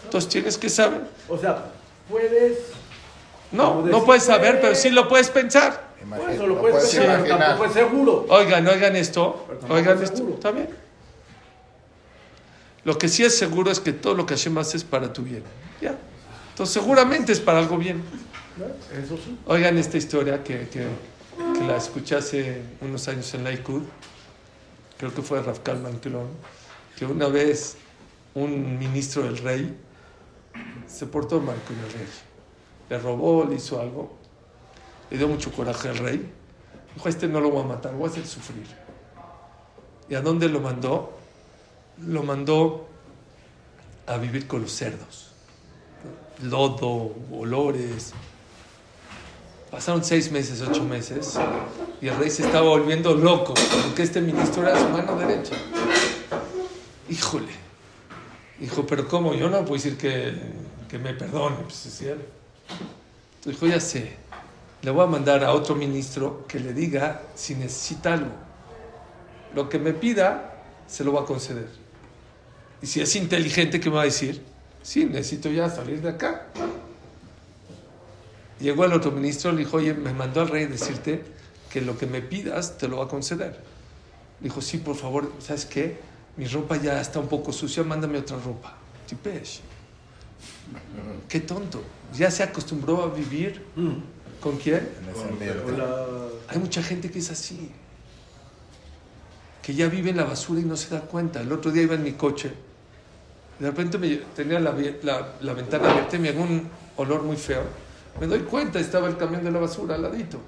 [0.05, 1.01] Entonces tienes que saber.
[1.27, 1.65] O sea,
[2.09, 2.59] puedes.
[3.51, 5.91] No, no puedes saber, pero sí lo puedes pensar.
[5.99, 7.39] Por Imagina- eso lo lo puedes pensar, imaginar.
[7.39, 8.25] tampoco es seguro.
[8.29, 9.47] Oigan, oigan esto.
[9.69, 10.17] Oigan es esto.
[10.17, 10.35] seguro.
[10.35, 10.69] Está bien.
[12.83, 15.21] Lo que sí es seguro es que todo lo que Hashem hace es para tu
[15.21, 15.43] bien.
[15.81, 15.97] Ya.
[16.49, 18.03] Entonces seguramente es para algo bien.
[19.45, 20.85] Oigan esta historia que, que,
[21.57, 23.83] que la escuché hace unos años en Lakewood.
[24.97, 26.27] Creo que fue Raf Kalman Klon.
[26.97, 27.77] Que una vez
[28.33, 29.77] un ministro del rey
[30.87, 32.07] se portó mal con el rey.
[32.89, 34.17] Le robó, le hizo algo.
[35.09, 36.31] Le dio mucho coraje al rey.
[36.95, 38.65] Dijo, este no lo voy a matar, voy a hacer sufrir.
[40.09, 41.20] ¿Y a dónde lo mandó?
[41.99, 42.87] Lo mandó
[44.07, 45.31] a vivir con los cerdos.
[46.43, 48.13] Lodo, olores.
[49.69, 51.39] Pasaron seis meses, ocho meses,
[52.01, 55.55] y el rey se estaba volviendo loco, porque este ministro era su mano derecha.
[57.09, 57.53] Híjole.
[58.59, 59.33] Dijo, pero ¿cómo?
[59.33, 60.35] Yo no puedo decir que,
[60.89, 61.55] que me perdone.
[61.63, 62.25] Pues es cierto.
[63.35, 64.17] Entonces dijo, ya sé,
[64.81, 68.31] le voy a mandar a otro ministro que le diga si necesita algo.
[69.55, 71.80] Lo que me pida, se lo va a conceder.
[72.81, 74.41] Y si es inteligente, ¿qué me va a decir?
[74.81, 76.47] Sí, necesito ya salir de acá.
[78.59, 81.23] Llegó el otro ministro, le dijo, oye, me mandó al rey decirte
[81.71, 83.59] que lo que me pidas te lo va a conceder.
[84.39, 85.99] Le dijo, sí, por favor, ¿sabes qué?
[86.37, 88.77] Mi ropa ya está un poco sucia, mándame otra ropa.
[89.07, 89.61] Tipesh.
[91.27, 91.83] Qué tonto.
[92.15, 93.63] Ya se acostumbró a vivir
[94.39, 94.89] con quién?
[96.47, 97.71] Hay mucha gente que es así.
[99.61, 101.41] Que ya vive en la basura y no se da cuenta.
[101.41, 102.51] El otro día iba en mi coche.
[103.61, 107.37] De repente me, tenía la, la, la ventana abierta y me llegó un olor muy
[107.37, 107.61] feo.
[108.19, 110.39] Me doy cuenta, estaba el camión de la basura al ladito.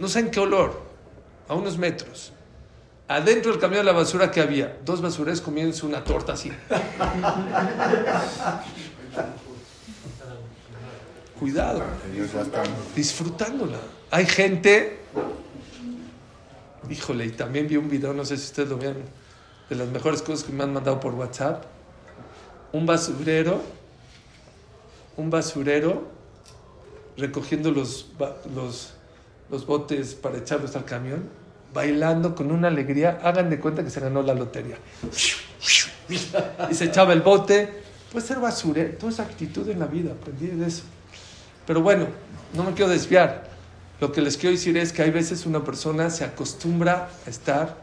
[0.00, 0.82] No saben qué olor,
[1.46, 2.32] a unos metros.
[3.06, 6.50] Adentro del camión de la basura que había, dos basureros comiéndose una torta así.
[11.38, 11.80] Cuidado,
[12.96, 13.78] disfrutándola.
[14.10, 14.98] Hay gente,
[16.90, 19.04] híjole, y también vi un video, no sé si ustedes lo vieron,
[19.70, 21.66] de las mejores cosas que me han mandado por WhatsApp.
[22.74, 23.62] Un basurero,
[25.16, 26.08] un basurero
[27.16, 28.08] recogiendo los,
[28.52, 28.94] los,
[29.48, 31.28] los botes para echarlos al camión,
[31.72, 33.20] bailando con una alegría.
[33.22, 34.76] Hagan de cuenta que se ganó la lotería.
[36.08, 37.84] Y se echaba el bote.
[38.10, 40.82] Puede ser basura, toda esa actitud en la vida, aprendí de eso.
[41.68, 42.08] Pero bueno,
[42.54, 43.50] no me quiero desviar.
[44.00, 47.76] Lo que les quiero decir es que hay veces una persona se acostumbra a estar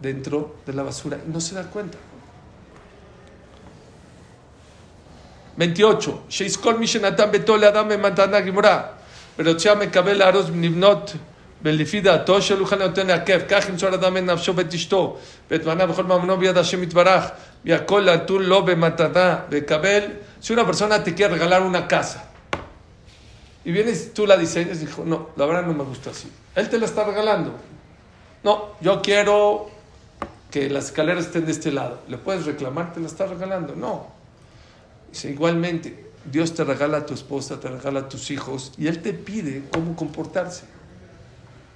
[0.00, 1.98] dentro de la basura y no se da cuenta.
[5.57, 6.17] 28.
[6.29, 8.81] שיזכול מי שנתן ביתו לאדם במתנה גמורה,
[9.39, 11.13] ורוצה מקבל לארוז לבנות
[11.63, 15.17] ולפי דעתו שלו כן נותן לעכב, כך ימסור אדם את נפשו ואת אשתו,
[15.51, 17.23] ואת מנה וכל ממונו ביד השם יתברך,
[17.65, 20.01] והכל נתון לו במתנה, וקבל,
[20.41, 22.31] si una persona te quiere regalar una casa,
[23.63, 26.31] y vienes tú la diseñas y dijo, no, la verdad no me gusta así.
[26.55, 27.53] Él te la está regalando.
[28.43, 29.69] No, yo quiero
[30.49, 31.99] que las escaleras estén de este lado.
[32.07, 32.91] ¿Le puedes reclamar?
[32.91, 33.75] Te la está regalando.
[33.75, 34.07] No.
[35.24, 39.12] Igualmente, Dios te regala a tu esposa, te regala a tus hijos, y Él te
[39.12, 40.64] pide cómo comportarse.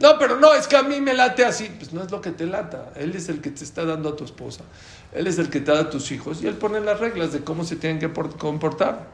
[0.00, 1.70] No, pero no, es que a mí me late así.
[1.78, 2.90] Pues no es lo que te lata.
[2.96, 4.64] Él es el que te está dando a tu esposa.
[5.12, 6.42] Él es el que te da a tus hijos.
[6.42, 9.08] Y Él pone las reglas de cómo se tienen que comportar.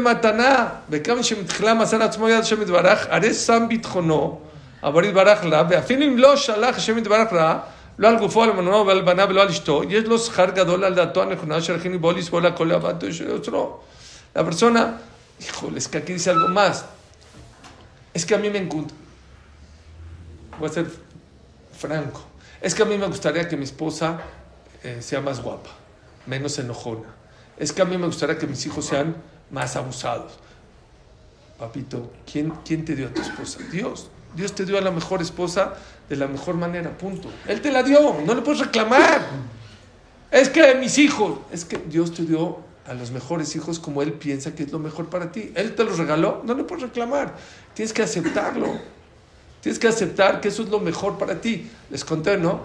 [0.00, 0.80] Mataná.
[7.99, 10.93] לא על גופו, על מנונו ועל בניו ולא על אשתו, יש לו שכר גדול על
[10.93, 13.79] דעתו הנכונה, שהכין בו לסבול הכל לעבדתו של יוצרו.
[14.35, 15.01] La persona,
[15.39, 16.85] híjole, es que aquí dice algo más.
[18.13, 18.95] Es que a mí me encuentra.
[20.59, 20.85] Voy a ser
[21.75, 22.21] franco.
[22.61, 24.19] Es que a mí me gustaría que mi esposa
[24.83, 25.71] eh, sea más guapa,
[26.27, 27.09] menos enojona.
[27.57, 29.15] Es que a mí me gustaría que mis hijos sean
[29.49, 30.33] más abusados.
[31.57, 33.59] Papito, ¿quién, ¿quién te dio a tu esposa?
[33.71, 34.09] Dios.
[34.35, 35.73] Dios te dio a la mejor esposa
[36.12, 37.30] de la mejor manera, punto.
[37.48, 39.26] Él te la dio, no le puedes reclamar.
[40.30, 44.12] Es que mis hijos, es que Dios te dio a los mejores hijos como Él
[44.12, 45.52] piensa que es lo mejor para ti.
[45.54, 47.34] Él te los regaló, no le puedes reclamar.
[47.72, 48.78] Tienes que aceptarlo.
[49.62, 51.70] Tienes que aceptar que eso es lo mejor para ti.
[51.88, 52.60] Les conté, ¿no?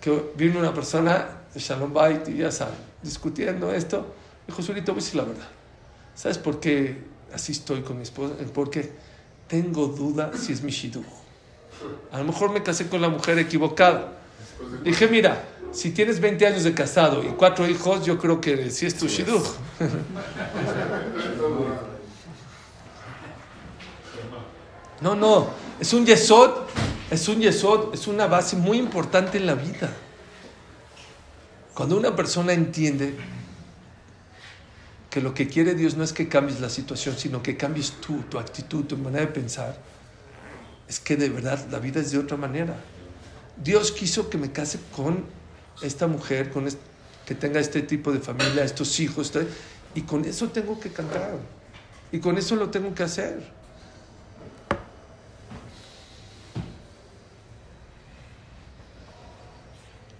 [0.00, 4.06] Que vino una persona de Shalom Bait y ya saben, discutiendo esto.
[4.46, 5.48] Dijo, Surito, voy a decir la verdad.
[6.14, 6.96] ¿Sabes por qué
[7.32, 8.34] así estoy con mi esposa?
[8.54, 8.92] Porque
[9.48, 11.23] tengo duda si es mi shidduch.
[12.12, 14.12] A lo mejor me casé con la mujer equivocada.
[14.82, 18.86] Dije, mira, si tienes 20 años de casado y cuatro hijos, yo creo que sí
[18.86, 19.44] es tu shidduch.
[25.00, 25.48] No, no,
[25.80, 26.50] es un yesod,
[27.10, 29.92] es un yesod, es una base muy importante en la vida.
[31.74, 33.14] Cuando una persona entiende
[35.10, 38.22] que lo que quiere Dios no es que cambies la situación, sino que cambies tú,
[38.30, 39.76] tu actitud, tu manera de pensar,
[40.88, 42.76] es que de verdad la vida es de otra manera.
[43.56, 45.24] Dios quiso que me case con
[45.82, 46.80] esta mujer, con este,
[47.26, 49.32] que tenga este tipo de familia, estos hijos,
[49.94, 51.38] y con eso tengo que cantar,
[52.12, 53.52] y con eso lo tengo que hacer.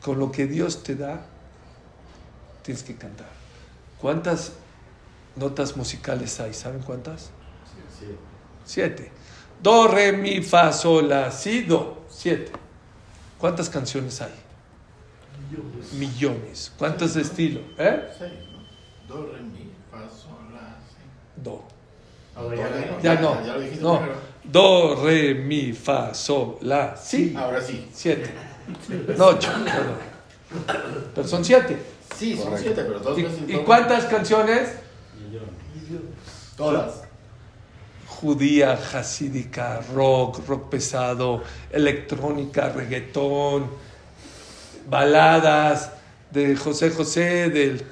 [0.01, 1.27] Con lo que Dios te da,
[2.63, 3.29] tienes que cantar.
[4.01, 4.53] ¿Cuántas
[5.37, 6.53] notas musicales hay?
[6.53, 7.31] ¿Saben cuántas?
[7.99, 8.19] Siete.
[8.65, 9.24] Siete.
[9.63, 12.05] Do, re, mi, fa, sol, la, si, do.
[12.09, 12.53] Siete.
[13.39, 14.33] ¿Cuántas canciones hay?
[15.99, 16.73] Millones.
[16.79, 17.61] ¿Cuántas de estilo?
[17.79, 18.09] ¿Eh?
[18.19, 19.15] Seis, ¿no?
[19.15, 21.41] Do, re, mi, fa, sol, la, si.
[21.43, 21.65] Do.
[22.37, 23.45] Ahora ya, Ya no.
[23.45, 23.99] Ya lo dijiste No.
[23.99, 24.19] primero.
[24.45, 27.35] Do, re, mi, fa, sol, la, si.
[27.37, 27.89] Ahora sí.
[27.93, 28.31] Siete.
[29.19, 29.51] No, ocho.
[29.65, 29.97] perdón.
[31.15, 31.77] Pero son siete.
[32.17, 34.71] Sí, son siete, pero todos ¿Y, y cuántas canciones?
[36.57, 37.03] Todas.
[38.29, 43.67] Judía, hasídica, rock, rock pesado, electrónica, reggaetón,
[44.89, 45.91] baladas
[46.31, 47.83] de José José, del...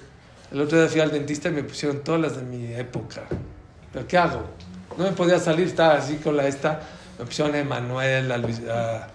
[0.51, 3.25] El otro día fui al dentista y me pusieron todas las de mi época.
[3.93, 4.43] ¿Pero qué hago?
[4.97, 6.81] No me podía salir, estaba así con la esta.
[7.19, 8.59] Me pusieron a Emanuel, a Luis...
[8.71, 9.09] a-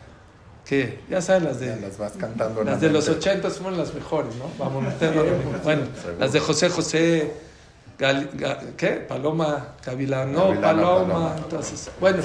[0.66, 1.00] ¿Qué?
[1.10, 1.66] Ya sabes las de...
[1.68, 2.62] Ya las vas cantando.
[2.62, 3.10] en Las la de los.
[3.10, 4.52] 80 fueron las mejores, ¿no?
[4.64, 5.26] Vamos a meterlo.
[5.64, 5.82] Bueno,
[6.20, 7.34] las de José José,
[7.98, 8.90] Gal- Ga- ¿qué?
[9.08, 11.14] Paloma, Gavilano, Gavilano, Paloma.
[11.14, 11.36] Paloma.
[11.38, 12.22] Entonces, bueno.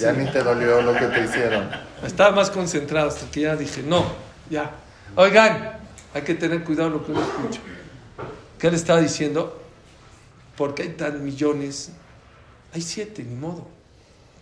[0.00, 1.70] Ya ni te dolió lo que te hicieron.
[2.04, 4.04] estaba más concentrado hasta que ya dije, no,
[4.50, 4.70] ya.
[5.14, 5.78] Oigan,
[6.14, 7.60] hay que tener cuidado lo que uno escucha.
[8.58, 9.60] ¿Qué le estaba diciendo?
[10.56, 11.90] Porque hay tan millones,
[12.74, 13.68] hay siete, ni modo.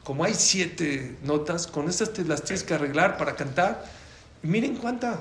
[0.05, 3.85] Como hay siete notas, con esas te las tienes que arreglar para cantar.
[4.43, 5.21] Y miren cuánta.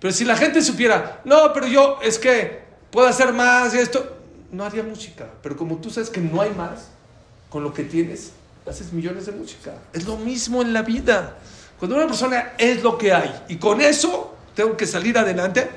[0.00, 4.17] Pero si la gente supiera, no, pero yo es que puedo hacer más y esto,
[4.51, 5.27] no haría música.
[5.41, 6.87] Pero como tú sabes que no hay más,
[7.49, 8.31] con lo que tienes,
[8.67, 9.73] haces millones de música.
[9.93, 11.37] Es lo mismo en la vida.
[11.79, 15.69] Cuando una persona es lo que hay y con eso tengo que salir adelante,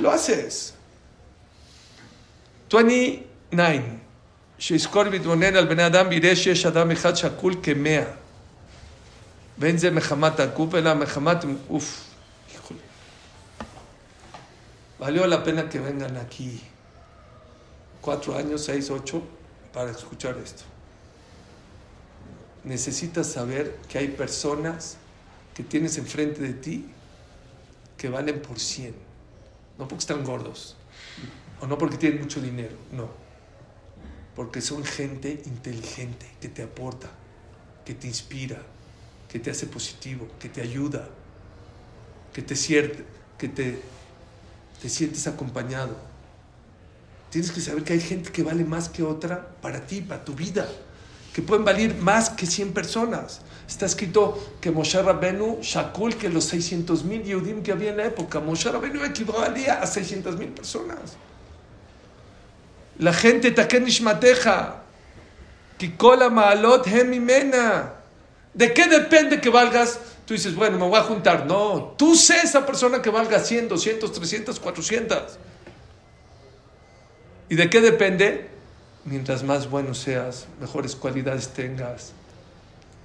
[0.00, 0.74] lo haces.
[2.68, 3.98] 29.
[4.58, 8.02] שיזכור ויתבונן על בני אדם ויראה שיש אדם אחד שקול כמאה.
[9.58, 11.44] ואין זה מחמת הגוף, אלא מחמת...
[11.70, 12.11] אוף, híjole.
[15.03, 16.61] Valió la pena que vengan aquí
[17.99, 19.21] cuatro años, seis, ocho,
[19.73, 20.63] para escuchar esto.
[22.63, 24.95] Necesitas saber que hay personas
[25.53, 26.85] que tienes enfrente de ti
[27.97, 28.95] que valen por 100.
[29.77, 30.77] No porque están gordos
[31.59, 33.09] o no porque tienen mucho dinero, no.
[34.37, 37.09] Porque son gente inteligente que te aporta,
[37.83, 38.61] que te inspira,
[39.27, 41.09] que te hace positivo, que te ayuda,
[42.31, 43.03] que te, cier-
[43.37, 43.81] que te,
[44.83, 45.95] te sientes acompañado.
[47.29, 50.33] Tienes que saber que hay gente que vale más que otra para ti, para tu
[50.33, 50.67] vida,
[51.33, 53.39] que pueden valer más que 100 personas.
[53.65, 58.07] Está escrito que Moshe Rabenu, Shakul, que los 600 mil Yehudim que había en la
[58.07, 61.15] época, Moshe Rabenu equivalía a 600 mil personas.
[62.99, 64.83] La gente, Taken Nishmateja,
[65.77, 67.93] Kikola Maalot Hemimena.
[68.53, 69.97] ¿De qué depende que valgas?
[70.25, 71.45] Tú dices, bueno, me voy a juntar.
[71.45, 75.37] No, tú sé esa persona que valga 100, 200, 300, 400.
[77.49, 78.49] ¿Y de qué depende?
[79.05, 82.13] Mientras más bueno seas, mejores cualidades tengas,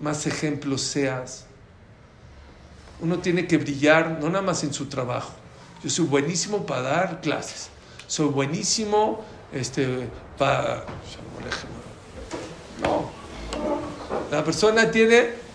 [0.00, 1.46] más ejemplos seas.
[3.00, 5.32] Uno tiene que brillar no nada más en su trabajo.
[5.82, 7.70] Yo soy buenísimo para dar clases.
[8.06, 10.84] Soy buenísimo este, para...
[12.80, 13.10] No.
[14.30, 15.48] La persona tiene...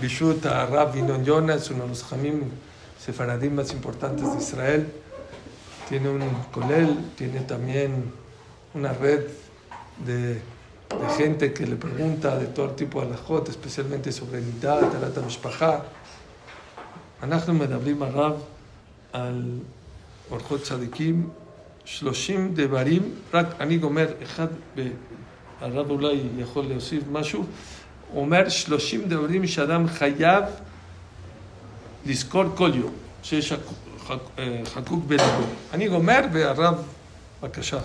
[0.00, 2.50] Bishut Arab Vinon Yona es uno de los jamim
[2.98, 4.92] sefaradim más importantes de Israel.
[5.88, 6.20] Tiene un
[6.52, 8.12] colel, tiene también
[8.74, 9.22] una red
[9.98, 10.40] de,
[11.00, 15.78] de gente que le pregunta de todo tipo de alajot, especialmente sobre נידה, טלת המשפחה.
[17.22, 18.42] אנחנו מדברים הרב
[19.12, 19.42] על
[20.30, 21.28] אורחות צדיקים,
[21.84, 24.46] 30 דברים, רק אני גומר אחד,
[25.60, 27.44] הרב אולי יכול להוסיף משהו,
[28.14, 30.44] אומר 30 דברים שאדם חייב
[32.06, 32.92] לזכור כל יום,
[33.22, 35.44] שיש אה, חקוק בליבו.
[35.72, 36.82] אני גומר והרב,
[37.42, 37.78] בבקשה.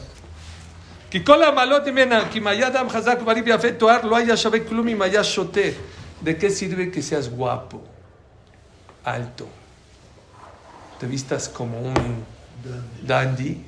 [1.11, 4.61] כי כל המעלות ממנה, כי אם היה אדם חזק ובריא ויפה תואר, לא היה שווה
[4.69, 5.61] כלום אם היה שותה.
[6.25, 7.83] ¿De qué sirve que seas guapo,
[9.05, 9.47] alto,
[10.99, 12.25] te vistas como un
[13.07, 13.63] dandy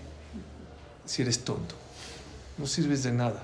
[1.05, 1.75] si eres tonto?
[2.59, 3.43] No sirves de nada.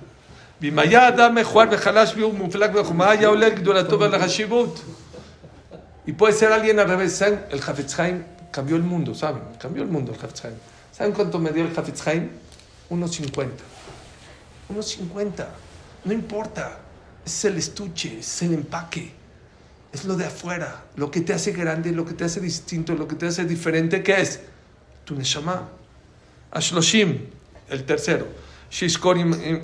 [0.60, 4.80] ואם היה אדם מכוער וחלש והוא מופלג בחומה, היה עולה לגדולתו ועל החשיבות.
[6.06, 7.16] Y puede ser alguien al revés.
[7.16, 7.44] ¿Saben?
[7.50, 9.42] El Hafetz Haim cambió el mundo, ¿saben?
[9.58, 10.54] Cambió el mundo el Hafetz Haim.
[10.90, 12.30] ¿Saben cuánto me dio el Hafetz Haim?
[12.90, 13.48] 1.50.
[14.68, 15.46] 1.50.
[16.04, 16.78] No importa.
[17.24, 19.12] Es el estuche, es el empaque.
[19.92, 20.84] Es lo de afuera.
[20.96, 24.02] Lo que te hace grande, lo que te hace distinto, lo que te hace diferente.
[24.02, 24.40] ¿Qué es?
[25.04, 25.68] Tu neshama.
[26.50, 27.28] Ashloshim,
[27.68, 28.26] el tercero.
[28.70, 29.58] שיזכור עם, עם,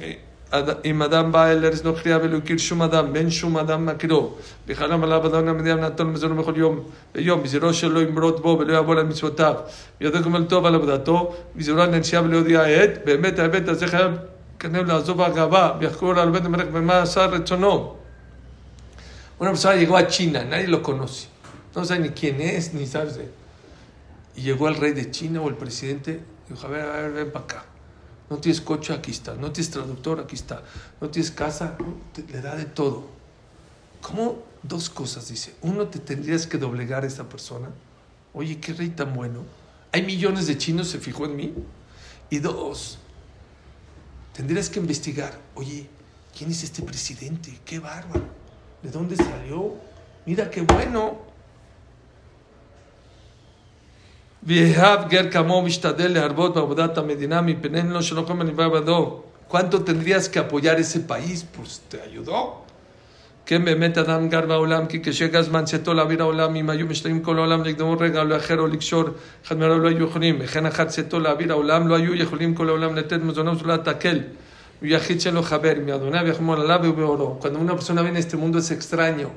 [0.84, 4.34] אם אדם בא אל ארץ נוכריה ולא הכיר שום אדם, בין שום אדם מכירו,
[4.68, 6.80] וחלם עליו אדם המדינה נתון מזונו בכל יום
[7.14, 9.54] ויום, מזירו שלא ימרוד בו ולא יעבור על מצוותיו,
[10.00, 14.12] וידע גמל טוב על עבודתו, מזירו לנשייה ולא יודיע עת, באמת ההיבט הזה חייב
[19.39, 21.27] una persona llegó a China, nadie lo conoce,
[21.75, 23.29] no sabe ni quién es, ni sabe.
[24.35, 27.31] Y llegó el rey de China o el presidente, dijo, a ver, a ver, ven
[27.31, 27.65] para acá.
[28.29, 29.35] No tienes coche, aquí está.
[29.35, 30.63] No tienes traductor, aquí está.
[31.01, 31.77] No tienes casa,
[32.31, 33.07] le da de todo.
[34.01, 34.43] ¿Cómo?
[34.63, 35.55] Dos cosas, dice.
[35.61, 37.69] Uno, te tendrías que doblegar a esa persona.
[38.33, 39.41] Oye, qué rey tan bueno.
[39.91, 41.53] Hay millones de chinos, se fijó en mí.
[42.29, 42.97] Y dos,
[44.33, 45.87] Tendrías que investigar, oye,
[46.35, 47.59] ¿quién es este presidente?
[47.63, 48.25] ¡Qué bárbaro!
[48.81, 49.75] ¿De dónde salió?
[50.25, 51.17] Mira qué bueno.
[59.47, 61.45] ¿Cuánto tendrías que apoyar ese país?
[61.55, 62.62] Pues te ayudó.
[63.46, 67.38] כן באמת אדם גר בעולם, כי כשהגיע הזמן צאתו לאוויר העולם, אם היו משתנים כל
[67.38, 69.04] העולם לקדמו רגע או לאחר או לקשור,
[69.46, 70.36] אחד מהרוב לא היו יכולים.
[70.40, 74.20] וכן אחת צאתו לאוויר העולם, לא היו יכולים כל העולם לתת מזונו ולא תקל.
[74.80, 77.38] הוא יחיד שלו חבר, מאדוניו יחמול עליו ובאורו.
[77.40, 79.30] Cuando una persona viene a este mundo es extraño.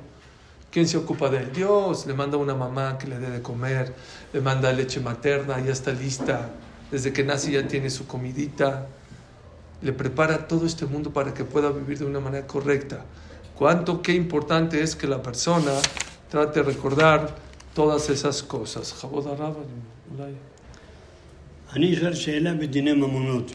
[0.71, 1.51] ¿Quién se ocupa de él?
[1.53, 3.93] Dios le manda una mamá que le dé de comer,
[4.33, 6.49] le manda leche materna, ya está lista.
[6.91, 8.87] Desde que nace ya tiene su comidita.
[9.81, 13.05] Le prepara todo este mundo para que pueda vivir de una manera correcta.
[13.56, 15.72] cuánto, qué importante es que la persona
[16.30, 17.34] trate de recordar
[17.74, 18.92] todas esas cosas.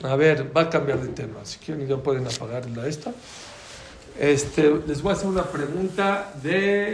[0.03, 1.43] A ver, va a cambiar de tema.
[1.43, 3.13] Si quieren ya pueden apagar la esta.
[4.19, 6.89] Este, les voy a hacer una pregunta de...